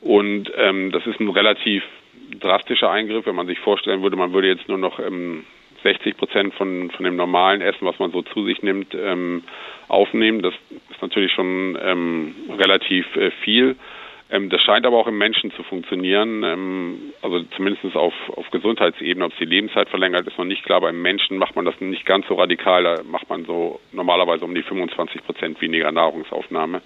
[0.00, 1.82] Und ähm, das ist ein relativ
[2.40, 5.44] drastischer Eingriff, wenn man sich vorstellen würde, man würde jetzt nur noch ähm,
[5.82, 9.44] 60 Prozent von, von dem normalen Essen, was man so zu sich nimmt, ähm,
[9.88, 10.42] aufnehmen.
[10.42, 10.54] Das
[10.90, 13.76] ist natürlich schon ähm, relativ äh, viel.
[14.34, 19.24] Ähm, das scheint aber auch im Menschen zu funktionieren, ähm, also zumindest auf, auf Gesundheitsebene.
[19.24, 20.80] Ob es die Lebenszeit verlängert, ist noch nicht klar.
[20.80, 22.82] Beim Menschen macht man das nicht ganz so radikal.
[22.82, 26.82] Da macht man so normalerweise um die 25 Prozent weniger Nahrungsaufnahme.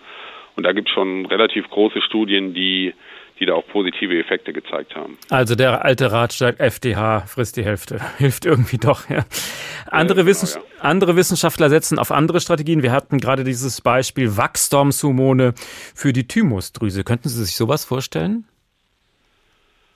[0.56, 2.92] Und da gibt es schon relativ große Studien, die
[3.40, 5.18] die da auch positive Effekte gezeigt haben.
[5.31, 9.09] Also der alte Ratschlag FDH frisst die Hälfte hilft irgendwie doch.
[9.09, 9.24] Ja.
[9.87, 10.62] Andere, ja, genau, Wissens ja.
[10.81, 12.83] andere Wissenschaftler setzen auf andere Strategien.
[12.83, 15.55] Wir hatten gerade dieses Beispiel Wachstumshormone
[15.94, 17.05] für die Thymusdrüse.
[17.05, 18.44] Könnten Sie sich sowas vorstellen?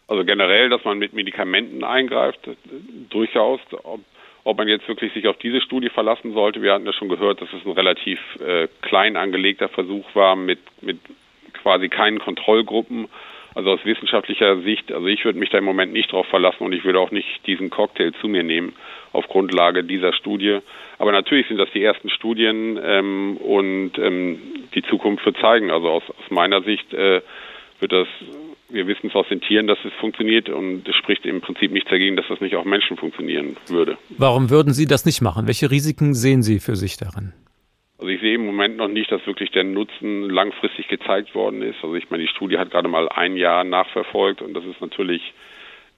[0.09, 2.41] Also generell, dass man mit Medikamenten eingreift,
[3.09, 3.61] durchaus.
[3.83, 4.01] Ob,
[4.45, 7.41] ob man jetzt wirklich sich auf diese Studie verlassen sollte, wir hatten ja schon gehört,
[7.41, 10.99] dass es ein relativ äh, klein angelegter Versuch war mit, mit
[11.63, 13.09] quasi keinen Kontrollgruppen
[13.55, 16.73] also aus wissenschaftlicher Sicht, also ich würde mich da im Moment nicht drauf verlassen und
[16.73, 18.75] ich würde auch nicht diesen Cocktail zu mir nehmen
[19.13, 20.59] auf Grundlage dieser Studie.
[20.99, 24.39] Aber natürlich sind das die ersten Studien ähm, und ähm,
[24.75, 25.71] die Zukunft wird zeigen.
[25.71, 27.21] Also aus, aus meiner Sicht äh,
[27.81, 28.07] wird das,
[28.69, 31.91] wir wissen es aus den Tieren, dass es funktioniert und es spricht im Prinzip nichts
[31.91, 33.99] dagegen, dass das nicht auch Menschen funktionieren würde.
[34.11, 35.47] Warum würden Sie das nicht machen?
[35.47, 37.33] Welche Risiken sehen Sie für sich darin?
[38.03, 41.77] Also ich sehe im Moment noch nicht, dass wirklich der Nutzen langfristig gezeigt worden ist.
[41.85, 45.23] Also ich meine, die Studie hat gerade mal ein Jahr nachverfolgt und das ist natürlich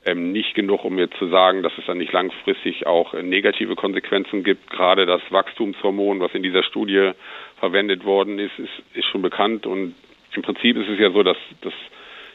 [0.04, 3.74] ähm, nicht genug, um jetzt zu sagen, dass es dann nicht langfristig auch äh, negative
[3.74, 4.68] Konsequenzen gibt.
[4.68, 7.12] Gerade das Wachstumshormon, was in dieser Studie
[7.58, 9.94] verwendet worden ist, ist, ist schon bekannt und
[10.34, 11.72] im Prinzip ist es ja so, dass, dass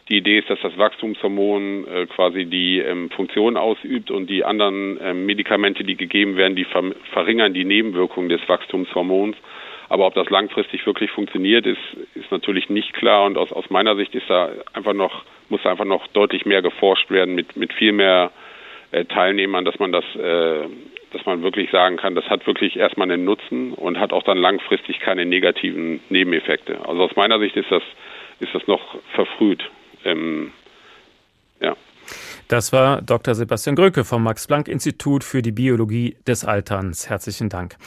[0.10, 5.00] die Idee ist, dass das Wachstumshormon äh, quasi die ähm, Funktion ausübt und die anderen
[5.02, 9.38] ähm, Medikamente, die gegeben werden, die ver verringern die Nebenwirkungen des Wachstumshormons.
[9.88, 11.80] Aber ob das langfristig wirklich funktioniert, ist,
[12.16, 13.26] ist natürlich nicht klar.
[13.26, 16.62] Und aus, aus meiner Sicht ist da einfach noch, muss da einfach noch deutlich mehr
[16.62, 18.32] geforscht werden mit, mit viel mehr
[18.92, 20.68] äh, Teilnehmern, dass man das, äh,
[21.12, 24.38] dass man wirklich sagen kann, das hat wirklich erstmal einen Nutzen und hat auch dann
[24.38, 26.80] langfristig keine negativen Nebeneffekte.
[26.88, 27.84] Also aus meiner Sicht ist das,
[28.40, 29.64] ist das noch verfrüht.
[30.06, 30.52] Ähm,
[31.60, 31.76] ja.
[32.48, 33.36] Das war Dr.
[33.36, 37.10] Sebastian Gröke vom Max-Planck-Institut für die Biologie des Alterns.
[37.10, 37.78] Herzlichen Dank.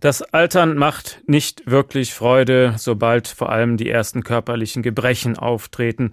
[0.00, 6.10] Das Altern macht nicht wirklich Freude, sobald vor allem die ersten körperlichen Gebrechen auftreten.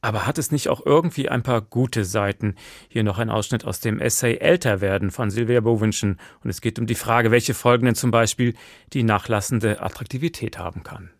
[0.00, 2.54] Aber hat es nicht auch irgendwie ein paar gute Seiten?
[2.88, 6.18] Hier noch ein Ausschnitt aus dem Essay Älter werden von Silvia Bowenschen.
[6.42, 8.54] Und es geht um die Frage, welche Folgen denn zum Beispiel
[8.92, 11.10] die nachlassende Attraktivität haben kann.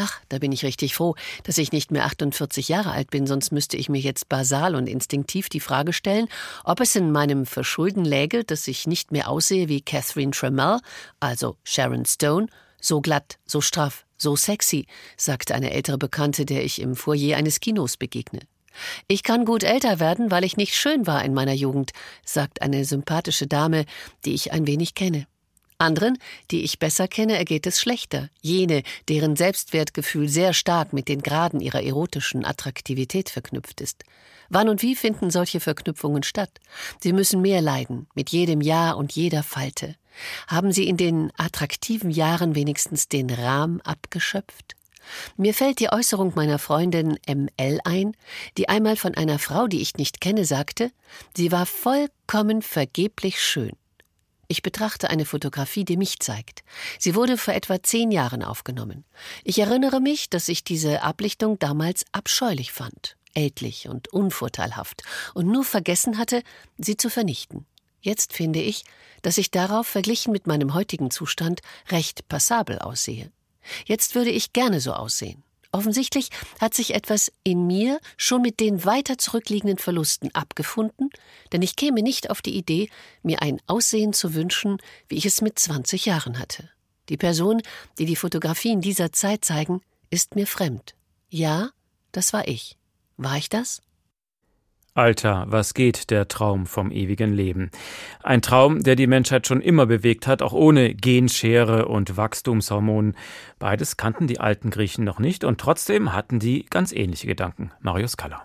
[0.00, 3.50] Ach, da bin ich richtig froh, dass ich nicht mehr 48 Jahre alt bin, sonst
[3.50, 6.28] müsste ich mir jetzt basal und instinktiv die Frage stellen,
[6.62, 10.78] ob es in meinem Verschulden läge, dass ich nicht mehr aussehe wie Catherine Tremell,
[11.18, 12.46] also Sharon Stone,
[12.80, 17.58] so glatt, so straff, so sexy, sagte eine ältere Bekannte, der ich im Foyer eines
[17.58, 18.42] Kinos begegne.
[19.08, 21.90] Ich kann gut älter werden, weil ich nicht schön war in meiner Jugend,
[22.24, 23.84] sagt eine sympathische Dame,
[24.24, 25.26] die ich ein wenig kenne.
[25.78, 26.18] Anderen,
[26.50, 28.30] die ich besser kenne, ergeht es schlechter.
[28.42, 34.02] Jene, deren Selbstwertgefühl sehr stark mit den Graden ihrer erotischen Attraktivität verknüpft ist.
[34.48, 36.50] Wann und wie finden solche Verknüpfungen statt?
[37.00, 39.94] Sie müssen mehr leiden, mit jedem Jahr und jeder Falte.
[40.48, 44.74] Haben sie in den attraktiven Jahren wenigstens den Rahm abgeschöpft?
[45.36, 48.16] Mir fällt die Äußerung meiner Freundin ML ein,
[48.56, 50.90] die einmal von einer Frau, die ich nicht kenne, sagte,
[51.36, 53.77] sie war vollkommen vergeblich schön.
[54.50, 56.64] Ich betrachte eine Fotografie, die mich zeigt.
[56.98, 59.04] Sie wurde vor etwa zehn Jahren aufgenommen.
[59.44, 65.02] Ich erinnere mich, dass ich diese Ablichtung damals abscheulich fand, ältlich und unvorteilhaft
[65.34, 66.42] und nur vergessen hatte,
[66.78, 67.66] sie zu vernichten.
[68.00, 68.84] Jetzt finde ich,
[69.20, 73.30] dass ich darauf verglichen mit meinem heutigen Zustand recht passabel aussehe.
[73.84, 75.44] Jetzt würde ich gerne so aussehen.
[75.70, 81.10] Offensichtlich hat sich etwas in mir schon mit den weiter zurückliegenden Verlusten abgefunden,
[81.52, 82.88] denn ich käme nicht auf die Idee,
[83.22, 84.78] mir ein Aussehen zu wünschen,
[85.08, 86.70] wie ich es mit 20 Jahren hatte.
[87.10, 87.62] Die Person,
[87.98, 90.94] die die Fotografien dieser Zeit zeigen, ist mir fremd.
[91.28, 91.70] Ja,
[92.12, 92.76] das war ich.
[93.18, 93.82] War ich das?
[94.98, 97.70] Alter, was geht der Traum vom ewigen Leben?
[98.20, 103.14] Ein Traum, der die Menschheit schon immer bewegt hat, auch ohne Genschere und Wachstumshormonen.
[103.60, 107.70] Beides kannten die alten Griechen noch nicht und trotzdem hatten die ganz ähnliche Gedanken.
[107.80, 108.42] Marius Kaller.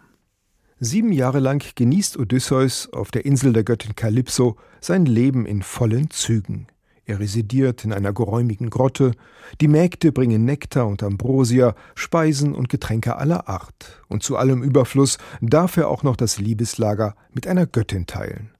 [0.79, 6.11] Sieben Jahre lang genießt Odysseus auf der Insel der Göttin Kalypso sein Leben in vollen
[6.11, 6.67] Zügen.
[7.05, 9.11] Er residiert in einer geräumigen Grotte.
[9.59, 14.01] Die Mägde bringen Nektar und Ambrosia, Speisen und Getränke aller Art.
[14.07, 18.51] Und zu allem Überfluss darf er auch noch das Liebeslager mit einer Göttin teilen.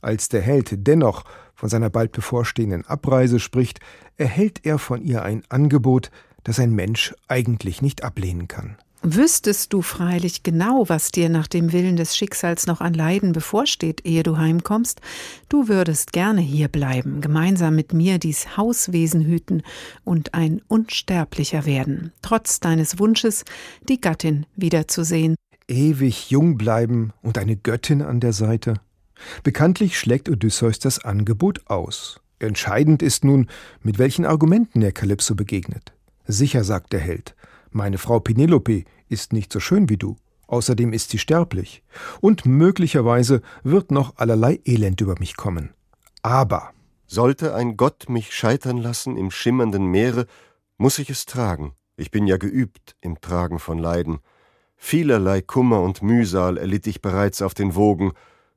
[0.00, 3.78] Als der Held dennoch von seiner bald bevorstehenden Abreise spricht,
[4.16, 6.10] erhält er von ihr ein Angebot,
[6.42, 8.76] das ein Mensch eigentlich nicht ablehnen kann.
[9.04, 14.06] Wüsstest du freilich genau, was dir nach dem Willen des Schicksals noch an Leiden bevorsteht,
[14.06, 15.00] ehe du heimkommst,
[15.48, 19.64] du würdest gerne hier bleiben, gemeinsam mit mir dies Hauswesen hüten
[20.04, 23.44] und ein Unsterblicher werden, trotz deines Wunsches,
[23.88, 25.34] die Gattin wiederzusehen.
[25.66, 28.74] Ewig jung bleiben und eine Göttin an der Seite?
[29.42, 32.20] Bekanntlich schlägt Odysseus das Angebot aus.
[32.38, 33.48] Entscheidend ist nun,
[33.82, 35.92] mit welchen Argumenten er Kalypso begegnet.
[36.24, 37.34] Sicher, sagt der Held,
[37.74, 40.16] meine Frau Penelope ist nicht so schön wie du.
[40.46, 41.82] Außerdem ist sie sterblich.
[42.20, 45.70] Und möglicherweise wird noch allerlei Elend über mich kommen.
[46.22, 46.72] Aber.
[47.06, 50.26] Sollte ein Gott mich scheitern lassen im schimmernden Meere,
[50.78, 51.72] muss ich es tragen.
[51.96, 54.20] Ich bin ja geübt im Tragen von Leiden.
[54.76, 58.12] Vielerlei Kummer und Mühsal erlitt ich bereits auf den Wogen,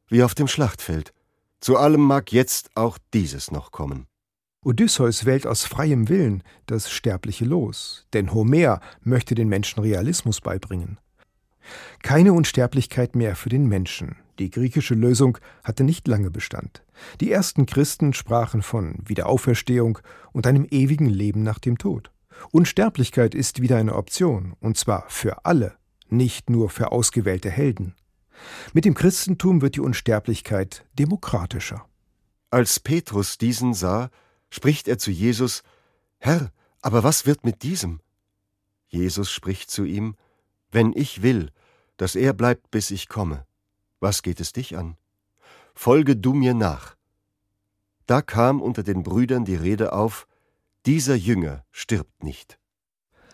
[0.08, 1.14] wie auf dem Schlachtfeld.
[1.60, 4.08] Zu allem mag jetzt auch dieses noch kommen.
[4.66, 11.00] Odysseus wählt aus freiem Willen das sterbliche Los, denn Homer möchte den Menschen Realismus beibringen.
[12.02, 14.16] Keine Unsterblichkeit mehr für den Menschen.
[14.40, 16.84] Die griechische Lösung hatte nicht lange Bestand.
[17.22, 20.00] Die ersten Christen sprachen von Wiederauferstehung
[20.34, 22.12] und einem ewigen Leben nach dem Tod.
[22.52, 25.76] Unsterblichkeit ist wieder eine Option, und zwar für alle,
[26.10, 27.94] nicht nur für ausgewählte Helden.
[28.74, 31.86] Mit dem Christentum wird die Unsterblichkeit demokratischer.
[32.50, 34.10] Als Petrus diesen sah,
[34.50, 35.64] spricht er zu Jesus,
[36.18, 38.00] Herr, aber was wird mit diesem?
[38.88, 40.16] Jesus spricht zu ihm,
[40.72, 41.52] Wenn ich will,
[41.98, 43.46] dass er bleibt, bis ich komme,
[44.00, 44.98] was geht es dich an?
[45.74, 46.96] Folge du mir nach.
[48.06, 50.28] Da kam unter den Brüdern die Rede auf,
[50.86, 52.60] dieser Jünger stirbt nicht.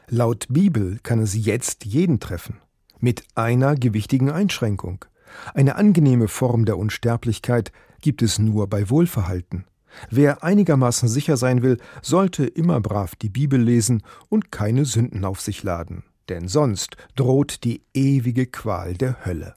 [0.07, 2.61] Laut Bibel kann es jetzt jeden treffen,
[2.99, 5.05] mit einer gewichtigen Einschränkung.
[5.53, 7.71] Eine angenehme Form der Unsterblichkeit
[8.01, 9.65] gibt es nur bei Wohlverhalten.
[10.09, 15.41] Wer einigermaßen sicher sein will, sollte immer brav die Bibel lesen und keine Sünden auf
[15.41, 19.55] sich laden, denn sonst droht die ewige Qual der Hölle.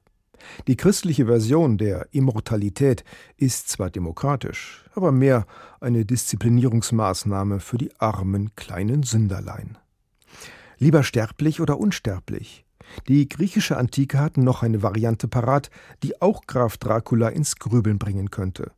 [0.66, 3.04] Die christliche Version der Immortalität
[3.36, 5.46] ist zwar demokratisch, aber mehr
[5.80, 9.78] eine Disziplinierungsmaßnahme für die armen kleinen Sünderlein.
[10.78, 12.64] Lieber sterblich oder unsterblich?
[13.08, 15.70] Die griechische Antike hat noch eine Variante parat,
[16.02, 18.72] die auch Graf Dracula ins Grübeln bringen könnte.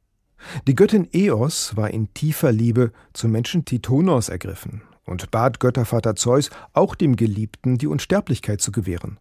[0.67, 6.51] Die Göttin Eos war in tiefer Liebe zum Menschen Titonos ergriffen und bat Göttervater Zeus,
[6.73, 9.19] auch dem Geliebten die Unsterblichkeit zu gewähren.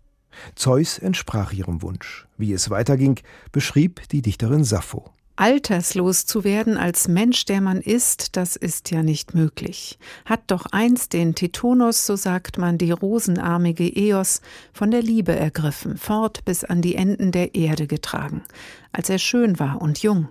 [0.56, 2.28] Zeus entsprach ihrem Wunsch.
[2.38, 3.20] Wie es weiterging,
[3.52, 5.12] beschrieb die Dichterin Sappho.
[5.38, 10.00] Alterslos zu werden als Mensch, der man ist, das ist ja nicht möglich.
[10.24, 15.98] Hat doch einst den Titonos, so sagt man, die rosenarmige Eos von der Liebe ergriffen,
[15.98, 18.44] fort bis an die Enden der Erde getragen,
[18.94, 20.30] als er schön war und jung.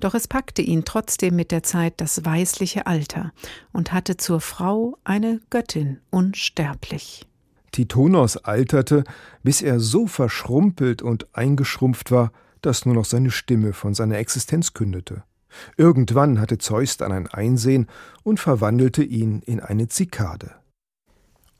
[0.00, 3.32] Doch es packte ihn trotzdem mit der Zeit das weißliche Alter
[3.72, 7.26] und hatte zur Frau eine Göttin unsterblich.
[7.72, 9.04] Titonos alterte,
[9.42, 14.74] bis er so verschrumpelt und eingeschrumpft war, dass nur noch seine Stimme von seiner Existenz
[14.74, 15.22] kündete.
[15.76, 17.86] Irgendwann hatte Zeus dann ein Einsehen
[18.22, 20.57] und verwandelte ihn in eine Zikade.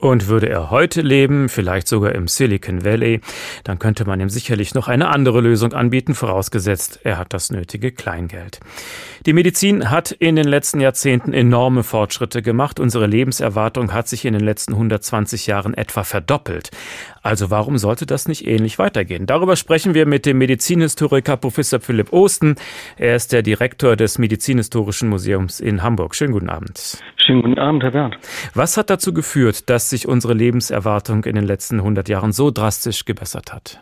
[0.00, 3.20] Und würde er heute leben, vielleicht sogar im Silicon Valley,
[3.64, 7.90] dann könnte man ihm sicherlich noch eine andere Lösung anbieten, vorausgesetzt, er hat das nötige
[7.90, 8.60] Kleingeld.
[9.26, 12.78] Die Medizin hat in den letzten Jahrzehnten enorme Fortschritte gemacht.
[12.78, 16.70] Unsere Lebenserwartung hat sich in den letzten 120 Jahren etwa verdoppelt.
[17.28, 19.26] Also warum sollte das nicht ähnlich weitergehen?
[19.26, 22.54] Darüber sprechen wir mit dem Medizinhistoriker Professor Philipp Osten.
[22.96, 26.14] Er ist der Direktor des Medizinhistorischen Museums in Hamburg.
[26.14, 27.02] Schönen guten Abend.
[27.18, 28.16] Schönen guten Abend, Herr Bernd.
[28.54, 33.04] Was hat dazu geführt, dass sich unsere Lebenserwartung in den letzten 100 Jahren so drastisch
[33.04, 33.78] gebessert hat?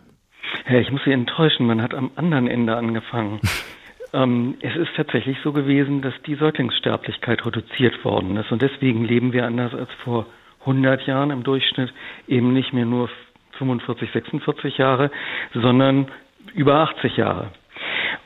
[0.65, 3.39] Herr, ich muss Sie enttäuschen, man hat am anderen Ende angefangen.
[4.13, 9.33] ähm, es ist tatsächlich so gewesen, dass die Säuglingssterblichkeit reduziert worden ist und deswegen leben
[9.33, 10.27] wir anders als vor
[10.63, 11.93] 100 Jahren im Durchschnitt
[12.27, 13.09] eben nicht mehr nur
[13.59, 15.11] 45, 46 Jahre,
[15.55, 16.09] sondern
[16.55, 17.49] über 80 Jahre.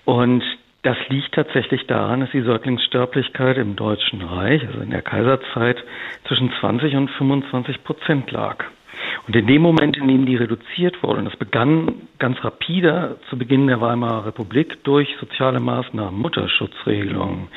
[0.05, 0.43] Und
[0.83, 5.77] das liegt tatsächlich daran, dass die Säuglingssterblichkeit im Deutschen Reich, also in der Kaiserzeit,
[6.27, 8.65] zwischen 20 und 25 Prozent lag.
[9.27, 13.37] Und in dem Moment, in dem die reduziert wurde, und das begann ganz rapide zu
[13.37, 17.49] Beginn der Weimarer Republik durch soziale Maßnahmen, Mutterschutzregelungen,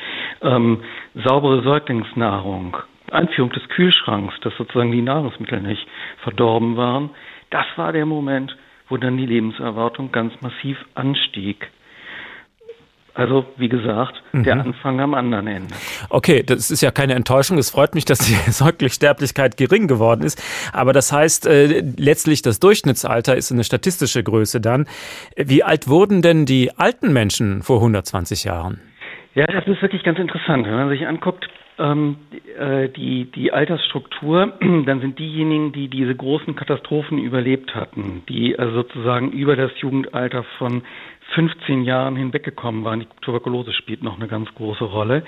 [0.42, 0.82] ähm,
[1.14, 2.76] saubere Säuglingsnahrung,
[3.10, 5.86] Einführung des Kühlschranks, dass sozusagen die Nahrungsmittel nicht
[6.22, 7.10] verdorben waren,
[7.54, 8.56] das war der Moment,
[8.88, 11.70] wo dann die Lebenserwartung ganz massiv anstieg.
[13.14, 14.42] Also, wie gesagt, mhm.
[14.42, 15.74] der Anfang am anderen Ende.
[16.10, 17.56] Okay, das ist ja keine Enttäuschung.
[17.58, 20.42] Es freut mich, dass die Säuglingssterblichkeit gering geworden ist.
[20.72, 24.86] Aber das heißt, äh, letztlich das Durchschnittsalter ist eine statistische Größe dann.
[25.36, 28.80] Wie alt wurden denn die alten Menschen vor 120 Jahren?
[29.36, 30.66] Ja, das ist wirklich ganz interessant.
[30.66, 31.46] Wenn man sich anguckt,
[31.78, 32.16] ähm,
[32.58, 38.82] äh, die, die Altersstruktur, dann sind diejenigen, die diese großen Katastrophen überlebt hatten, die also
[38.82, 40.82] sozusagen über das Jugendalter von
[41.34, 45.24] 15 Jahren hinweggekommen waren, die Tuberkulose spielt noch eine ganz große Rolle,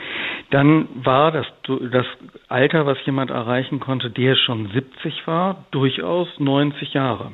[0.51, 1.47] dann war das,
[1.91, 2.07] das
[2.49, 7.33] Alter, was jemand erreichen konnte, der schon 70 war, durchaus 90 Jahre.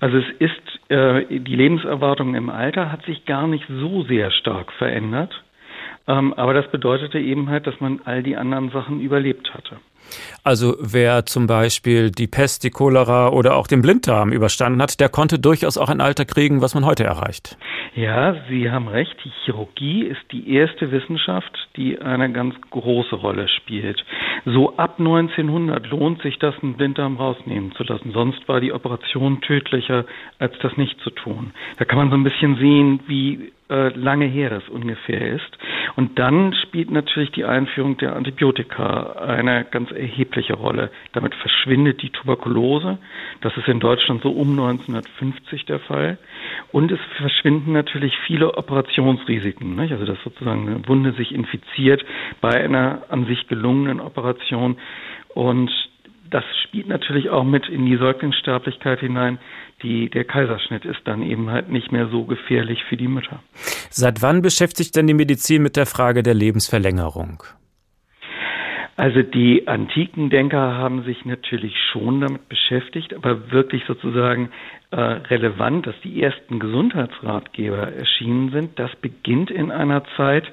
[0.00, 4.72] Also es ist, äh, die Lebenserwartung im Alter hat sich gar nicht so sehr stark
[4.72, 5.42] verändert.
[6.08, 9.76] Ähm, aber das bedeutete eben halt, dass man all die anderen Sachen überlebt hatte.
[10.44, 15.08] Also wer zum Beispiel die Pest, die Cholera oder auch den Blinddarm überstanden hat, der
[15.08, 17.56] konnte durchaus auch ein Alter kriegen, was man heute erreicht.
[17.94, 19.14] Ja, Sie haben recht.
[19.24, 24.02] Die Chirurgie ist die erste Wissenschaft, die eine ganz große Rolle spielt.
[24.46, 28.12] So ab 1900 lohnt sich das, einen Blinddarm rausnehmen zu lassen.
[28.12, 30.06] Sonst war die Operation tödlicher,
[30.38, 31.52] als das nicht zu tun.
[31.78, 35.58] Da kann man so ein bisschen sehen, wie äh, lange her das ungefähr ist.
[35.96, 40.90] Und dann spielt natürlich die Einführung der Antibiotika eine ganz erhebliche Rolle.
[41.12, 42.98] Damit verschwindet die Tuberkulose.
[43.40, 46.18] Das ist in Deutschland so um 1950 der Fall.
[46.70, 49.76] Und es verschwinden natürlich viele Operationsrisiken.
[49.76, 49.92] Nicht?
[49.92, 52.04] Also dass sozusagen eine Wunde sich infiziert
[52.40, 54.78] bei einer an sich gelungenen Operation.
[55.34, 55.70] Und
[56.32, 59.38] das spielt natürlich auch mit in die Säuglingssterblichkeit hinein.
[59.82, 63.40] Die, der Kaiserschnitt ist dann eben halt nicht mehr so gefährlich für die Mütter.
[63.90, 67.42] Seit wann beschäftigt denn die Medizin mit der Frage der Lebensverlängerung?
[68.96, 74.50] Also die antiken Denker haben sich natürlich schon damit beschäftigt, aber wirklich sozusagen
[74.90, 78.78] äh, relevant, dass die ersten Gesundheitsratgeber erschienen sind.
[78.78, 80.44] Das beginnt in einer Zeit,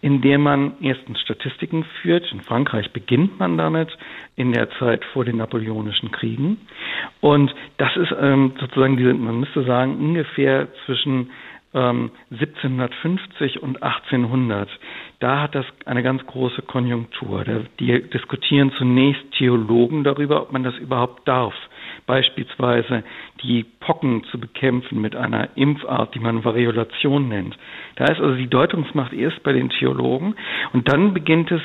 [0.00, 2.32] in der man erstens Statistiken führt.
[2.32, 3.90] In Frankreich beginnt man damit
[4.36, 6.56] in der Zeit vor den Napoleonischen Kriegen.
[7.20, 11.30] Und das ist ähm, sozusagen, man müsste sagen, ungefähr zwischen
[11.74, 14.68] 1750 ähm, und 1800,
[15.20, 17.44] da hat das eine ganz große Konjunktur.
[17.80, 21.54] Die diskutieren zunächst Theologen darüber, ob man das überhaupt darf.
[22.06, 23.04] Beispielsweise
[23.42, 27.56] die Pocken zu bekämpfen mit einer Impfart, die man Variolation nennt.
[27.96, 30.34] Da ist also die Deutungsmacht erst bei den Theologen
[30.72, 31.62] und dann beginnt es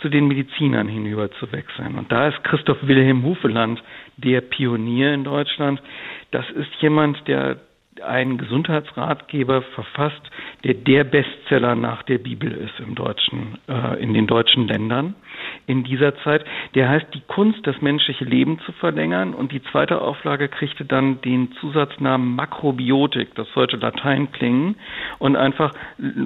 [0.00, 1.96] zu den Medizinern hinüber zu wechseln.
[1.96, 3.82] Und da ist Christoph Wilhelm Hufeland
[4.16, 5.82] der Pionier in Deutschland.
[6.30, 7.56] Das ist jemand, der
[8.02, 10.22] einen Gesundheitsratgeber verfasst,
[10.64, 15.14] der der Bestseller nach der Bibel ist im deutschen, äh, in den deutschen Ländern
[15.66, 16.44] in dieser Zeit.
[16.74, 19.34] Der heißt Die Kunst, das menschliche Leben zu verlängern.
[19.34, 23.34] Und die zweite Auflage kriegte dann den Zusatznamen Makrobiotik.
[23.34, 24.76] Das sollte Latein klingen
[25.18, 25.72] und einfach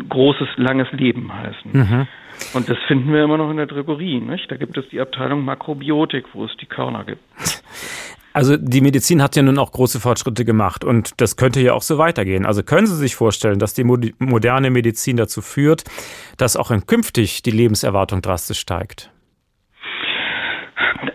[0.08, 1.72] großes, langes Leben heißen.
[1.72, 2.06] Mhm.
[2.54, 4.20] Und das finden wir immer noch in der Drogerie.
[4.20, 4.50] Nicht?
[4.50, 7.22] Da gibt es die Abteilung Makrobiotik, wo es die Körner gibt.
[8.32, 11.82] Also die Medizin hat ja nun auch große Fortschritte gemacht und das könnte ja auch
[11.82, 12.46] so weitergehen.
[12.46, 15.84] Also können Sie sich vorstellen, dass die moderne Medizin dazu führt,
[16.38, 19.10] dass auch künftig die Lebenserwartung drastisch steigt?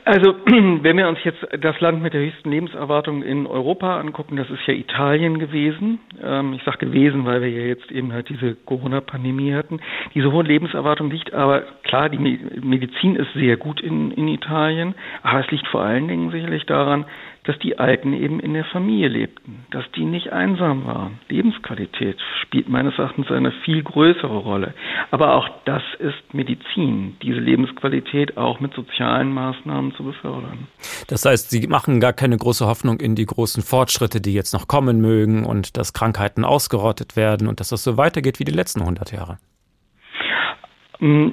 [0.07, 4.49] Also, wenn wir uns jetzt das Land mit der höchsten Lebenserwartung in Europa angucken, das
[4.49, 5.99] ist ja Italien gewesen.
[6.23, 9.81] Ähm, ich sage gewesen, weil wir ja jetzt eben halt diese Corona-Pandemie hatten.
[10.15, 15.41] Diese hohe Lebenserwartung liegt aber, klar, die Medizin ist sehr gut in, in Italien, aber
[15.41, 17.03] es liegt vor allen Dingen sicherlich daran,
[17.47, 21.19] dass die Alten eben in der Familie lebten, dass die nicht einsam waren.
[21.29, 24.73] Lebensqualität spielt meines Erachtens eine viel größere Rolle.
[25.11, 30.67] Aber auch das ist Medizin, diese Lebensqualität auch mit sozialen Maßnahmen zu befördern.
[31.07, 34.67] Das heißt, Sie machen gar keine große Hoffnung in die großen Fortschritte, die jetzt noch
[34.67, 38.81] kommen mögen und dass Krankheiten ausgerottet werden und dass das so weitergeht wie die letzten
[38.81, 39.39] 100 Jahre.
[40.99, 41.29] Mm,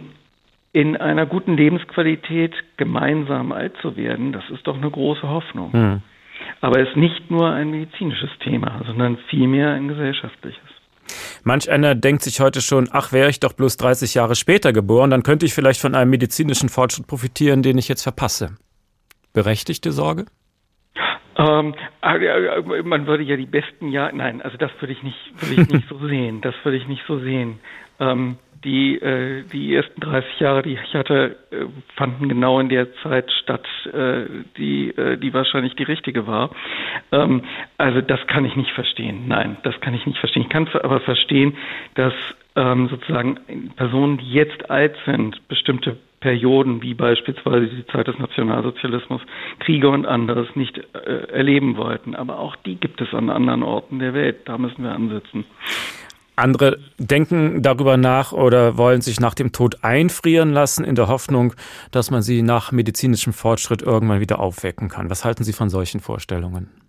[0.73, 5.71] in einer guten Lebensqualität gemeinsam alt zu werden, das ist doch eine große Hoffnung.
[5.73, 6.03] Mhm.
[6.61, 10.74] Aber es ist nicht nur ein medizinisches Thema, sondern vielmehr ein gesellschaftliches.
[11.43, 15.11] Manch einer denkt sich heute schon, ach, wäre ich doch bloß 30 Jahre später geboren,
[15.11, 18.57] dann könnte ich vielleicht von einem medizinischen Fortschritt profitieren, den ich jetzt verpasse.
[19.33, 20.27] Berechtigte Sorge?
[21.37, 22.15] Ähm, ah,
[22.85, 25.89] man würde ja die besten Jahre, nein, also das würde ich nicht, würde ich nicht
[25.91, 26.41] so sehen.
[26.41, 27.59] Das würde ich nicht so sehen.
[27.99, 32.95] Ähm, die, äh, die ersten 30 Jahre, die ich hatte, äh, fanden genau in der
[33.03, 34.25] Zeit statt, äh,
[34.57, 36.51] die, äh, die wahrscheinlich die richtige war.
[37.13, 37.43] Ähm,
[37.79, 39.25] also das kann ich nicht verstehen.
[39.29, 40.43] Nein, das kann ich nicht verstehen.
[40.43, 41.57] Ich kann aber verstehen,
[41.95, 42.15] dass
[42.57, 43.39] ähm, sozusagen
[43.77, 49.21] Personen, die jetzt alt sind, bestimmte Perioden, wie beispielsweise die Zeit des Nationalsozialismus,
[49.59, 52.15] Kriege und anderes nicht äh, erleben wollten.
[52.15, 54.37] Aber auch die gibt es an anderen Orten der Welt.
[54.47, 55.45] Da müssen wir ansetzen.
[56.37, 61.55] Andere denken darüber nach oder wollen sich nach dem Tod einfrieren lassen, in der Hoffnung,
[61.91, 65.11] dass man sie nach medizinischem Fortschritt irgendwann wieder aufwecken kann.
[65.11, 66.84] Was halten Sie von solchen Vorstellungen?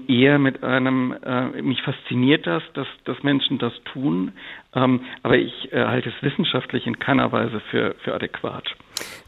[0.08, 4.32] eher mit einem, äh, mich fasziniert das, dass, dass Menschen das tun,
[4.74, 8.66] ähm, aber ich äh, halte es wissenschaftlich in keiner Weise für, für adäquat.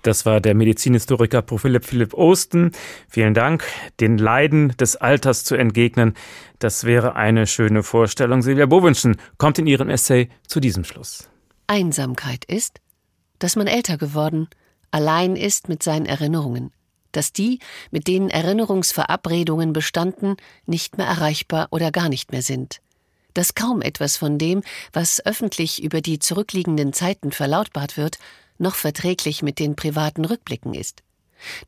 [0.02, 1.62] Das war der Medizinhistoriker Prof.
[1.62, 2.72] Philipp Philipp Osten.
[3.08, 3.64] Vielen Dank.
[4.00, 6.16] Den Leiden des Alters zu entgegnen,
[6.58, 8.42] das wäre eine schöne Vorstellung.
[8.42, 11.30] Silvia Bowinschen kommt in ihrem Essay zu diesem Schluss.
[11.68, 12.82] Einsamkeit ist,
[13.38, 14.48] dass man älter geworden,
[14.90, 16.72] allein ist mit seinen Erinnerungen
[17.12, 17.60] dass die,
[17.92, 20.36] mit denen Erinnerungsverabredungen bestanden,
[20.66, 22.82] nicht mehr erreichbar oder gar nicht mehr sind,
[23.34, 28.18] dass kaum etwas von dem, was öffentlich über die zurückliegenden Zeiten verlautbart wird,
[28.58, 31.04] noch verträglich mit den privaten Rückblicken ist,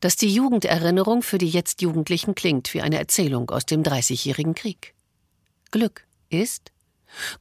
[0.00, 4.94] dass die Jugenderinnerung für die jetzt Jugendlichen klingt wie eine Erzählung aus dem Dreißigjährigen Krieg.
[5.70, 6.70] Glück ist,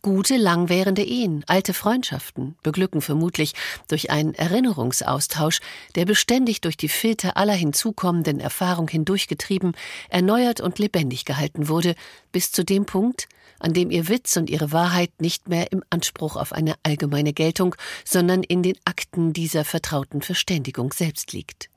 [0.01, 3.53] Gute, langwährende Ehen, alte Freundschaften beglücken vermutlich
[3.87, 5.59] durch einen Erinnerungsaustausch,
[5.95, 9.73] der beständig durch die Filter aller hinzukommenden Erfahrung hindurchgetrieben,
[10.09, 11.95] erneuert und lebendig gehalten wurde,
[12.31, 13.27] bis zu dem Punkt,
[13.59, 17.75] an dem ihr Witz und ihre Wahrheit nicht mehr im Anspruch auf eine allgemeine Geltung,
[18.05, 21.70] sondern in den Akten dieser vertrauten Verständigung selbst liegt.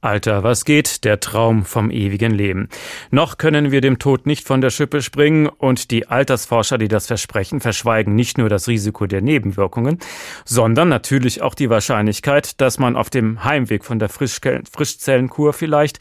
[0.00, 1.04] Alter, was geht?
[1.04, 2.68] Der Traum vom ewigen Leben.
[3.10, 7.08] Noch können wir dem Tod nicht von der Schippe springen und die Altersforscher, die das
[7.08, 9.98] versprechen, verschweigen nicht nur das Risiko der Nebenwirkungen,
[10.44, 15.98] sondern natürlich auch die Wahrscheinlichkeit, dass man auf dem Heimweg von der Frischzellenkur vielleicht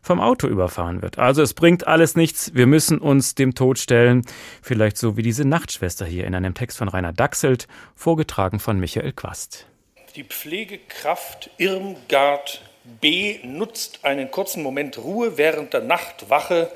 [0.00, 1.18] vom Auto überfahren wird.
[1.18, 2.54] Also es bringt alles nichts.
[2.54, 4.22] Wir müssen uns dem Tod stellen.
[4.62, 9.12] Vielleicht so wie diese Nachtschwester hier in einem Text von Rainer Dachselt, vorgetragen von Michael
[9.12, 9.66] Quast.
[10.16, 16.70] Die Pflegekraft Irmgard B nutzt einen kurzen Moment Ruhe während der Nachtwache,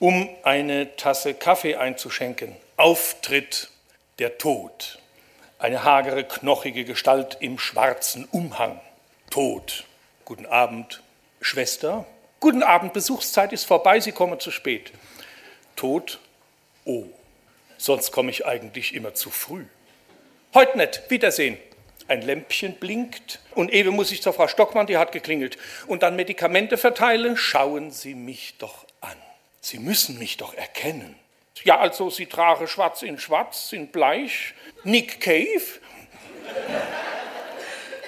[0.00, 2.56] um eine Tasse Kaffee einzuschenken.
[2.76, 3.70] Auftritt
[4.18, 4.98] der Tod.
[5.58, 8.80] Eine hagere, knochige Gestalt im schwarzen Umhang.
[9.30, 9.84] Tod.
[10.24, 11.02] Guten Abend,
[11.40, 12.06] Schwester.
[12.40, 14.92] Guten Abend, Besuchszeit ist vorbei, Sie kommen zu spät.
[15.76, 16.18] Tod.
[16.84, 17.04] Oh,
[17.76, 19.64] sonst komme ich eigentlich immer zu früh.
[20.54, 21.02] Heute nicht.
[21.08, 21.58] Wiedersehen
[22.10, 25.56] ein Lämpchen blinkt und eben muss ich zur Frau Stockmann, die hat geklingelt,
[25.86, 27.36] und dann Medikamente verteile.
[27.36, 29.16] Schauen Sie mich doch an.
[29.60, 31.16] Sie müssen mich doch erkennen.
[31.64, 34.54] Ja, also Sie trage schwarz in schwarz, in bleich.
[34.84, 35.80] Nick Cave?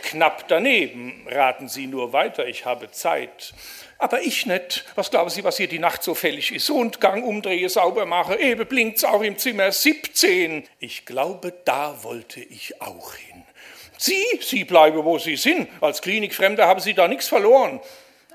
[0.02, 1.26] Knapp daneben.
[1.30, 3.54] Raten Sie nur weiter, ich habe Zeit.
[3.98, 4.84] Aber ich nicht.
[4.96, 6.70] Was glauben Sie, was hier die Nacht so fällig ist?
[6.70, 10.66] Rundgang, umdrehe, sauber mache, eben blinkt's auch im Zimmer 17.
[10.80, 13.44] Ich glaube, da wollte ich auch hin.
[14.02, 15.68] Sie, Sie bleiben, wo Sie sind.
[15.80, 17.80] Als Klinikfremder haben Sie da nichts verloren.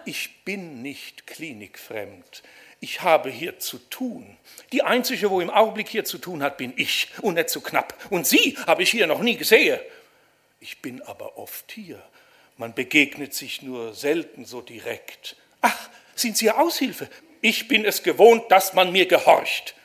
[0.06, 2.42] Ich bin nicht klinikfremd.
[2.80, 4.38] Ich habe hier zu tun.
[4.72, 7.66] Die einzige, wo im Augenblick hier zu tun hat, bin ich und nicht zu so
[7.66, 7.94] knapp.
[8.10, 9.78] Und Sie habe ich hier noch nie gesehen.
[10.62, 12.02] Ich bin aber oft hier.
[12.56, 15.36] Man begegnet sich nur selten so direkt.
[15.60, 17.10] Ach, sind Sie Aushilfe?
[17.42, 19.76] Ich bin es gewohnt, dass man mir gehorcht.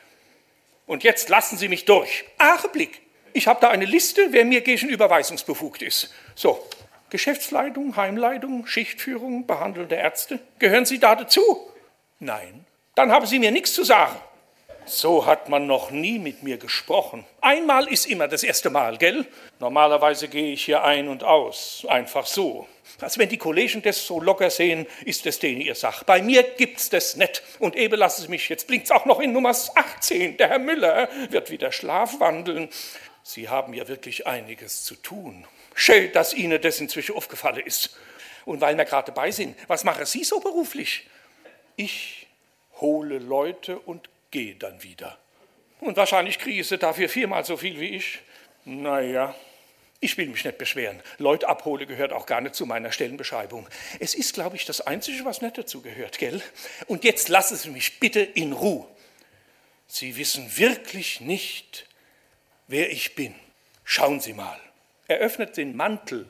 [0.85, 2.23] Und jetzt lassen Sie mich durch.
[2.37, 3.02] Augenblick.
[3.33, 6.13] Ich habe da eine Liste, wer mir gegen überweisungsbefugt ist.
[6.35, 6.63] So,
[7.09, 10.39] Geschäftsleitung, Heimleitung, Schichtführung, behandelnde Ärzte.
[10.59, 11.41] Gehören Sie da dazu?
[12.19, 12.65] Nein.
[12.95, 14.15] Dann haben Sie mir nichts zu sagen.
[14.85, 17.25] So hat man noch nie mit mir gesprochen.
[17.39, 19.25] Einmal ist immer das erste Mal, gell?
[19.59, 22.67] Normalerweise gehe ich hier ein und aus, einfach so.
[22.99, 26.03] Also wenn die Kollegen das so locker sehen, ist das denen ihr Sach.
[26.03, 27.43] Bei mir gibt's das nicht.
[27.59, 30.35] Und eben lassen Sie mich, jetzt blinkt's auch noch in Nummer 18.
[30.35, 32.67] Der Herr Müller wird wieder schlafwandeln.
[33.23, 35.47] Sie haben ja wirklich einiges zu tun.
[35.73, 37.97] Schön, dass Ihnen das inzwischen aufgefallen ist.
[38.45, 41.07] Und weil wir gerade dabei sind, was machen Sie so beruflich?
[41.77, 42.27] Ich
[42.81, 45.17] hole Leute und gehe dann wieder.
[45.79, 48.19] Und wahrscheinlich kriege Sie dafür viermal so viel wie ich.
[48.65, 49.33] Naja,
[50.01, 51.01] ich will mich nicht beschweren.
[51.17, 53.69] Leute abhole gehört auch gar nicht zu meiner Stellenbeschreibung.
[53.99, 56.41] Es ist, glaube ich, das Einzige, was nicht dazu gehört, gell?
[56.87, 58.85] Und jetzt lassen Sie mich bitte in Ruhe.
[59.87, 61.87] Sie wissen wirklich nicht,
[62.73, 63.35] wer ich bin.
[63.83, 64.59] Schauen Sie mal.
[65.07, 66.27] Er öffnet den Mantel.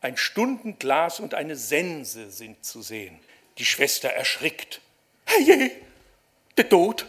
[0.00, 3.18] Ein Stundenglas und eine Sense sind zu sehen.
[3.58, 4.80] Die Schwester erschrickt.
[5.26, 5.72] Herrje,
[6.56, 7.06] der Tod.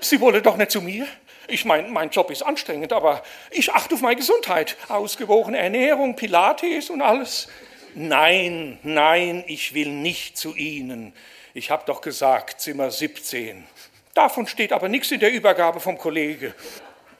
[0.00, 1.06] Sie wollen doch nicht zu mir?
[1.48, 4.76] Ich meine, mein Job ist anstrengend, aber ich achte auf meine Gesundheit.
[4.88, 7.48] Ausgewogene Ernährung, Pilates und alles.
[7.94, 11.14] Nein, nein, ich will nicht zu Ihnen.
[11.54, 13.64] Ich habe doch gesagt, Zimmer 17.
[14.12, 16.54] Davon steht aber nichts in der Übergabe vom Kollege.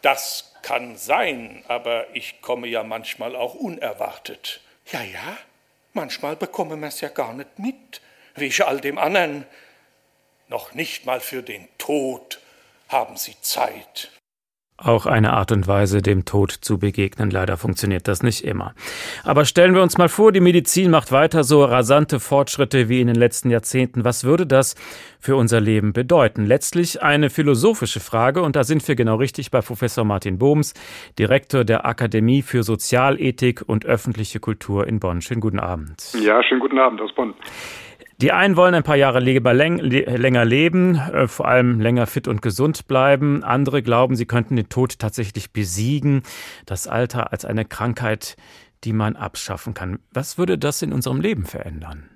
[0.03, 4.61] Das kann sein, aber ich komme ja manchmal auch unerwartet.
[4.93, 5.39] Ja, ja,
[5.93, 8.01] manchmal bekomme man es ja gar nicht mit,
[8.35, 9.47] wie ich all dem anderen.
[10.49, 12.41] Noch nicht mal für den Tod
[12.89, 14.11] haben sie Zeit.
[14.83, 17.31] Auch eine Art und Weise, dem Tod zu begegnen.
[17.31, 18.75] Leider funktioniert das nicht immer.
[19.25, 23.07] Aber stellen wir uns mal vor, die Medizin macht weiter so rasante Fortschritte wie in
[23.07, 24.05] den letzten Jahrzehnten.
[24.05, 24.77] Was würde das
[25.19, 26.47] für unser Leben bedeuten?
[26.47, 30.73] Letztlich eine philosophische Frage und da sind wir genau richtig bei Professor Martin Bohms,
[31.19, 35.21] Direktor der Akademie für Sozialethik und öffentliche Kultur in Bonn.
[35.21, 36.15] Schönen guten Abend.
[36.25, 37.35] Ja, schönen guten Abend aus Bonn.
[38.21, 42.87] Die einen wollen ein paar Jahre länger leben, äh, vor allem länger fit und gesund
[42.87, 43.43] bleiben.
[43.43, 46.23] Andere glauben, sie könnten den Tod tatsächlich besiegen,
[46.67, 48.37] das Alter als eine Krankheit,
[48.85, 50.01] die man abschaffen kann.
[50.13, 52.11] Was würde das in unserem Leben verändern?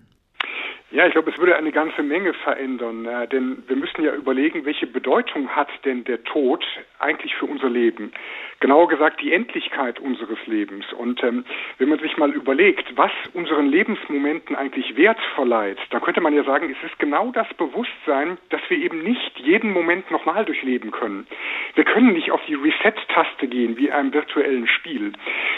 [0.91, 4.67] Ja, ich glaube, es würde eine ganze Menge verändern, äh, denn wir müssen ja überlegen,
[4.67, 6.63] welche Bedeutung hat denn der Tod
[6.99, 8.13] eigentlich für unser Leben?
[8.61, 10.85] Genauer gesagt die Endlichkeit unseres Lebens.
[10.93, 11.45] Und ähm,
[11.79, 16.45] wenn man sich mal überlegt, was unseren Lebensmomenten eigentlich Wert verleiht, dann könnte man ja
[16.45, 21.27] sagen, es ist genau das Bewusstsein, dass wir eben nicht jeden Moment nochmal durchleben können.
[21.75, 25.13] Wir können nicht auf die Reset-Taste gehen wie in einem virtuellen Spiel.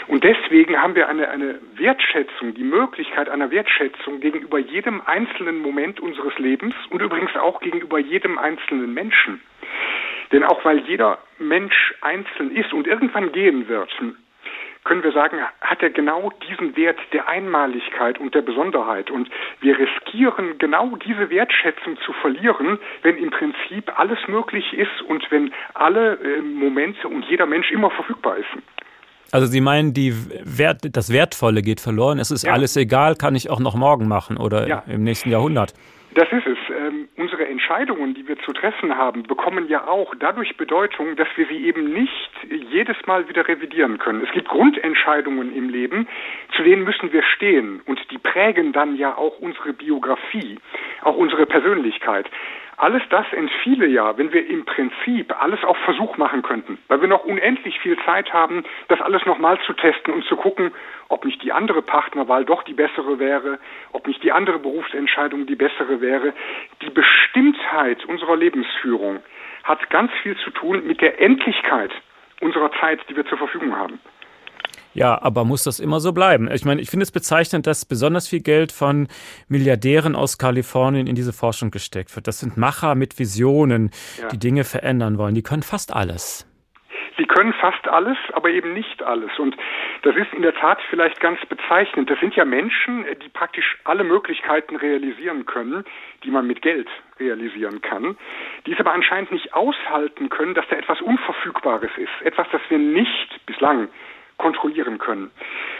[0.07, 5.99] Und deswegen haben wir eine, eine Wertschätzung, die Möglichkeit einer Wertschätzung gegenüber jedem einzelnen Moment
[5.99, 9.41] unseres Lebens und übrigens auch gegenüber jedem einzelnen Menschen.
[10.31, 13.89] Denn auch weil jeder Mensch einzeln ist und irgendwann gehen wird,
[14.87, 19.11] können wir sagen, hat er genau diesen Wert der Einmaligkeit und der Besonderheit.
[19.11, 25.29] Und wir riskieren genau diese Wertschätzung zu verlieren, wenn im Prinzip alles möglich ist und
[25.29, 28.47] wenn alle äh, Momente und jeder Mensch immer verfügbar ist.
[29.33, 30.13] Also Sie meinen, die
[30.45, 32.17] Wert, das Wertvolle geht verloren.
[32.17, 32.53] Es ist ja.
[32.53, 34.83] alles egal, kann ich auch noch morgen machen oder ja.
[34.87, 35.73] im nächsten Jahrhundert.
[36.13, 36.57] Das ist es.
[36.73, 41.47] Ähm, unsere Entscheidungen, die wir zu treffen haben, bekommen ja auch dadurch Bedeutung, dass wir
[41.47, 42.31] sie eben nicht
[42.71, 44.23] jedes Mal wieder revidieren können.
[44.23, 46.07] Es gibt Grundentscheidungen im Leben,
[46.55, 50.59] zu denen müssen wir stehen und die prägen dann ja auch unsere Biografie,
[51.01, 52.29] auch unsere Persönlichkeit.
[52.79, 57.07] Alles das entfiele ja, wenn wir im Prinzip alles auf Versuch machen könnten, weil wir
[57.07, 60.71] noch unendlich viel Zeit haben, das alles nochmal zu testen und zu gucken,
[61.09, 63.57] ob nicht die andere Partnerwahl doch die bessere wäre,
[63.93, 66.33] ob nicht die andere Berufsentscheidung die bessere wäre.
[66.83, 69.23] Die Bestimmtheit unserer Lebensführung
[69.63, 71.91] hat ganz viel zu tun mit der Endlichkeit
[72.41, 73.99] unserer Zeit, die wir zur Verfügung haben.
[74.93, 76.49] Ja, aber muss das immer so bleiben?
[76.51, 79.07] Ich meine, ich finde es bezeichnend, dass besonders viel Geld von
[79.47, 82.27] Milliardären aus Kalifornien in diese Forschung gesteckt wird.
[82.27, 84.27] Das sind Macher mit Visionen, ja.
[84.29, 85.35] die Dinge verändern wollen.
[85.35, 86.47] Die können fast alles.
[87.17, 89.31] Sie können fast alles, aber eben nicht alles.
[89.39, 89.57] Und
[90.03, 92.09] das ist in der Tat vielleicht ganz bezeichnend.
[92.09, 95.83] Das sind ja Menschen, die praktisch alle Möglichkeiten realisieren können,
[96.23, 96.87] die man mit Geld
[97.19, 98.17] realisieren kann,
[98.65, 102.21] die es aber anscheinend nicht aushalten können, dass da etwas Unverfügbares ist.
[102.23, 103.89] Etwas, das wir nicht bislang
[104.37, 105.31] kontrollieren können.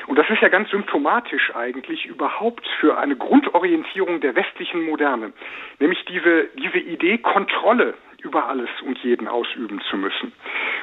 [0.07, 5.33] Und das ist ja ganz symptomatisch eigentlich überhaupt für eine Grundorientierung der westlichen Moderne,
[5.79, 7.93] nämlich diese, diese Idee, Kontrolle
[8.23, 10.33] über alles und jeden ausüben zu müssen.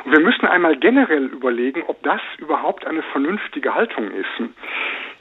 [0.05, 4.51] Und wir müssen einmal generell überlegen, ob das überhaupt eine vernünftige Haltung ist.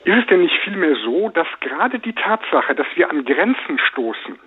[0.05, 4.37] Ist es denn nicht vielmehr so, dass gerade die Tatsache, dass wir an Grenzen stoßen,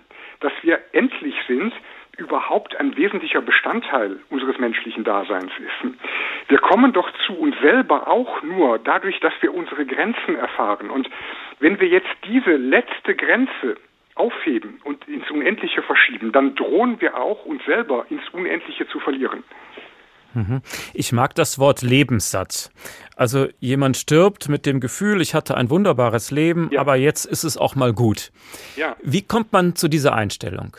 [0.41, 1.73] dass wir endlich sind,
[2.37, 5.95] überhaupt ein wesentlicher Bestandteil unseres menschlichen Daseins ist.
[6.49, 10.91] Wir kommen doch zu uns selber auch nur dadurch, dass wir unsere Grenzen erfahren.
[10.91, 11.09] Und
[11.61, 13.79] wenn wir jetzt diese letzte Grenze
[14.17, 19.43] aufheben und ins Unendliche verschieben, dann drohen wir auch uns selber ins Unendliche zu verlieren.
[20.35, 20.61] Mhm.
[20.93, 22.71] Ich mag das Wort Lebenssatz.
[23.17, 26.81] Also jemand stirbt mit dem Gefühl, ich hatte ein wunderbares Leben, ja.
[26.81, 28.31] aber jetzt ist es auch mal gut.
[28.77, 28.95] Ja.
[29.03, 30.77] Wie kommt man zu dieser Einstellung?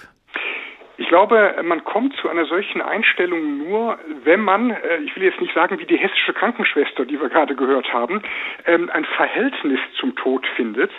[1.08, 5.40] Ich glaube, man kommt zu einer solchen Einstellung nur, wenn man, äh, ich will jetzt
[5.40, 8.22] nicht sagen wie die hessische Krankenschwester, die wir gerade gehört haben,
[8.66, 10.92] ähm, ein Verhältnis zum Tod findet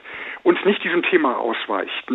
[0.44, 2.11] und nicht diesem Thema ausweicht.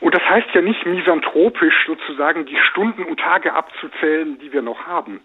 [0.00, 4.88] Und das heißt ja nicht misanthropisch sozusagen die Stunden und Tage abzuzählen, die wir noch
[4.88, 5.20] haben.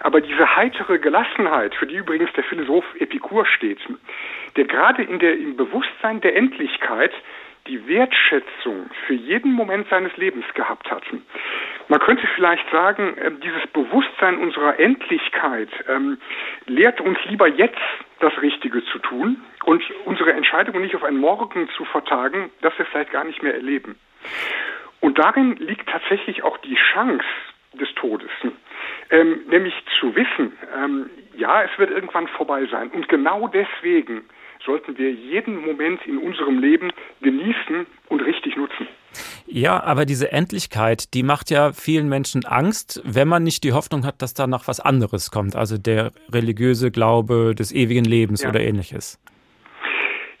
[0.00, 3.80] Aber diese heitere Gelassenheit, für die übrigens der Philosoph Epikur steht,
[4.56, 7.12] der gerade in der, im Bewusstsein der Endlichkeit
[7.68, 11.24] die Wertschätzung für jeden Moment seines Lebens gehabt hatten.
[11.88, 16.18] Man könnte vielleicht sagen, ähm, dieses Bewusstsein unserer Endlichkeit ähm,
[16.66, 17.78] lehrt uns lieber jetzt
[18.20, 22.86] das Richtige zu tun und unsere Entscheidungen nicht auf einen Morgen zu vertagen, das wir
[22.86, 23.98] vielleicht gar nicht mehr erleben.
[25.00, 27.24] Und darin liegt tatsächlich auch die Chance
[27.74, 28.30] des Todes.
[29.10, 32.90] ähm, nämlich zu wissen, ähm, ja, es wird irgendwann vorbei sein.
[32.90, 34.28] Und genau deswegen
[34.64, 36.90] sollten wir jeden Moment in unserem Leben
[37.20, 38.86] genießen und richtig nutzen.
[39.46, 44.04] Ja, aber diese Endlichkeit, die macht ja vielen Menschen Angst, wenn man nicht die Hoffnung
[44.04, 48.50] hat, dass da noch was anderes kommt, also der religiöse Glaube des ewigen Lebens ja.
[48.50, 49.18] oder ähnliches.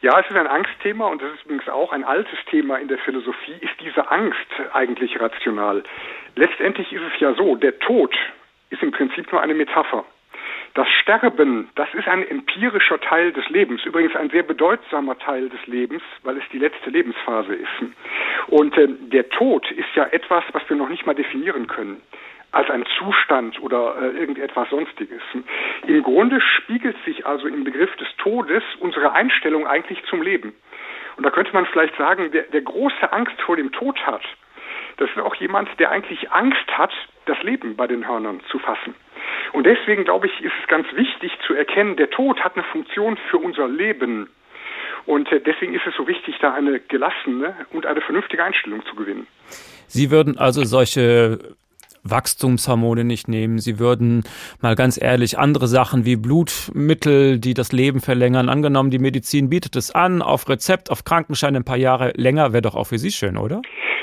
[0.00, 2.98] Ja, es ist ein Angstthema und das ist übrigens auch ein altes Thema in der
[2.98, 3.56] Philosophie.
[3.60, 5.82] Ist diese Angst eigentlich rational?
[6.36, 8.14] Letztendlich ist es ja so, der Tod
[8.70, 10.04] ist im Prinzip nur eine Metapher.
[10.78, 15.66] Das Sterben, das ist ein empirischer Teil des Lebens, übrigens ein sehr bedeutsamer Teil des
[15.66, 17.82] Lebens, weil es die letzte Lebensphase ist.
[18.46, 22.00] Und äh, der Tod ist ja etwas, was wir noch nicht mal definieren können
[22.52, 25.20] als ein Zustand oder äh, irgendetwas Sonstiges.
[25.88, 30.54] Im Grunde spiegelt sich also im Begriff des Todes unsere Einstellung eigentlich zum Leben.
[31.16, 34.22] Und da könnte man vielleicht sagen, wer, wer große Angst vor dem Tod hat,
[34.98, 36.92] das ist auch jemand, der eigentlich Angst hat,
[37.26, 38.94] das Leben bei den Hörnern zu fassen.
[39.52, 43.16] Und deswegen glaube ich, ist es ganz wichtig zu erkennen, der Tod hat eine Funktion
[43.30, 44.28] für unser Leben.
[45.06, 48.94] Und äh, deswegen ist es so wichtig, da eine gelassene und eine vernünftige Einstellung zu
[48.94, 49.26] gewinnen.
[49.86, 51.38] Sie würden also solche
[52.02, 53.58] Wachstumshormone nicht nehmen.
[53.58, 54.24] Sie würden
[54.60, 59.76] mal ganz ehrlich andere Sachen wie Blutmittel, die das Leben verlängern, angenommen, die Medizin bietet
[59.76, 63.10] es an, auf Rezept, auf Krankenschein ein paar Jahre länger, wäre doch auch für Sie
[63.10, 63.62] schön, oder?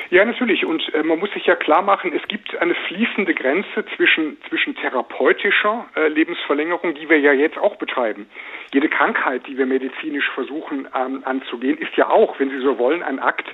[0.10, 0.66] Ja, natürlich.
[0.66, 4.76] Und äh, man muss sich ja klar machen, es gibt eine fließende Grenze zwischen, zwischen
[4.76, 8.28] therapeutischer äh, Lebensverlängerung, die wir ja jetzt auch betreiben.
[8.74, 13.03] Jede Krankheit, die wir medizinisch versuchen ähm, anzugehen, ist ja auch, wenn Sie so wollen,
[13.03, 13.47] ein Akt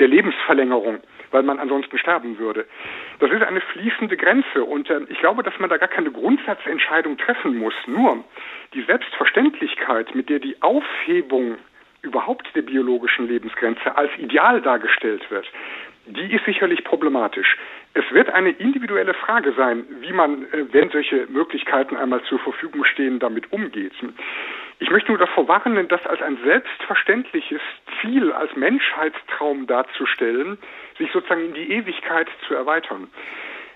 [0.00, 1.00] der Lebensverlängerung
[1.32, 2.66] weil man ansonsten sterben würde.
[3.18, 7.18] Das ist eine fließende Grenze und äh, ich glaube, dass man da gar keine Grundsatzentscheidung
[7.18, 7.74] treffen muss.
[7.86, 8.22] Nur
[8.74, 11.56] die Selbstverständlichkeit, mit der die Aufhebung
[12.02, 15.46] überhaupt der biologischen Lebensgrenze als Ideal dargestellt wird,
[16.06, 17.56] die ist sicherlich problematisch.
[17.94, 22.84] Es wird eine individuelle Frage sein, wie man, äh, wenn solche Möglichkeiten einmal zur Verfügung
[22.84, 23.92] stehen, damit umgeht.
[24.80, 27.60] Ich möchte nur davor warnen, das als ein selbstverständliches
[28.00, 30.58] Ziel, als Menschheitstraum darzustellen,
[30.98, 33.08] sich sozusagen in die Ewigkeit zu erweitern.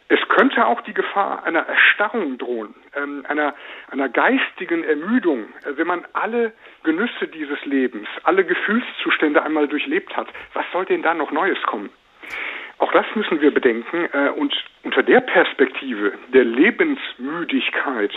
[0.09, 3.55] Es könnte auch die Gefahr einer Erstarrung drohen, ähm, einer,
[3.91, 6.53] einer geistigen Ermüdung, äh, wenn man alle
[6.85, 10.29] Genüsse dieses Lebens, alle Gefühlszustände einmal durchlebt hat.
[10.55, 11.91] Was soll denn da noch Neues kommen?
[12.79, 14.09] Auch das müssen wir bedenken.
[14.13, 18.13] Äh, und unter der Perspektive der Lebensmüdigkeit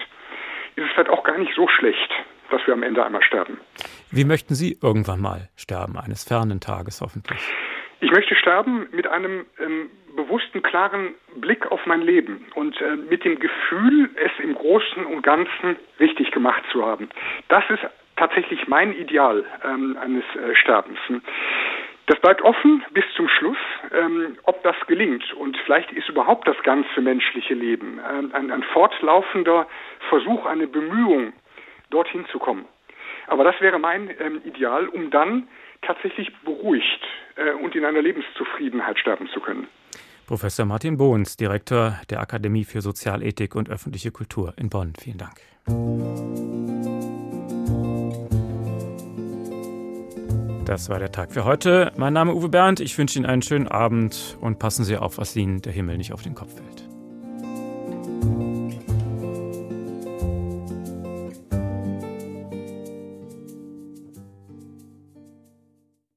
[0.75, 2.11] ist es vielleicht auch gar nicht so schlecht,
[2.51, 3.59] dass wir am Ende einmal sterben.
[4.11, 7.39] Wie möchten Sie irgendwann mal sterben, eines fernen Tages hoffentlich?
[8.01, 13.25] Ich möchte sterben mit einem ähm, bewussten, klaren Blick auf mein Leben und äh, mit
[13.25, 17.09] dem Gefühl, es im Großen und Ganzen richtig gemacht zu haben.
[17.49, 17.81] Das ist
[18.15, 20.99] tatsächlich mein Ideal ähm, eines äh, Sterbens.
[22.09, 23.57] Das bleibt offen bis zum Schluss,
[23.93, 25.31] ähm, ob das gelingt.
[25.33, 29.67] Und vielleicht ist überhaupt das ganze menschliche Leben äh, ein, ein fortlaufender
[30.09, 31.33] Versuch, eine Bemühung,
[31.91, 32.65] dorthin zu kommen.
[33.27, 35.47] Aber das wäre mein ähm, Ideal, um dann
[35.83, 36.99] tatsächlich beruhigt
[37.35, 39.67] äh, und in einer Lebenszufriedenheit sterben zu können.
[40.25, 44.93] Professor Martin Bohns, Direktor der Akademie für Sozialethik und öffentliche Kultur in Bonn.
[44.99, 45.35] Vielen Dank.
[50.69, 51.91] Das war der Tag für heute.
[51.97, 52.79] Mein Name ist Uwe Bernd.
[52.79, 56.13] Ich wünsche Ihnen einen schönen Abend und passen Sie auf, was Ihnen der Himmel nicht
[56.13, 56.88] auf den Kopf fällt.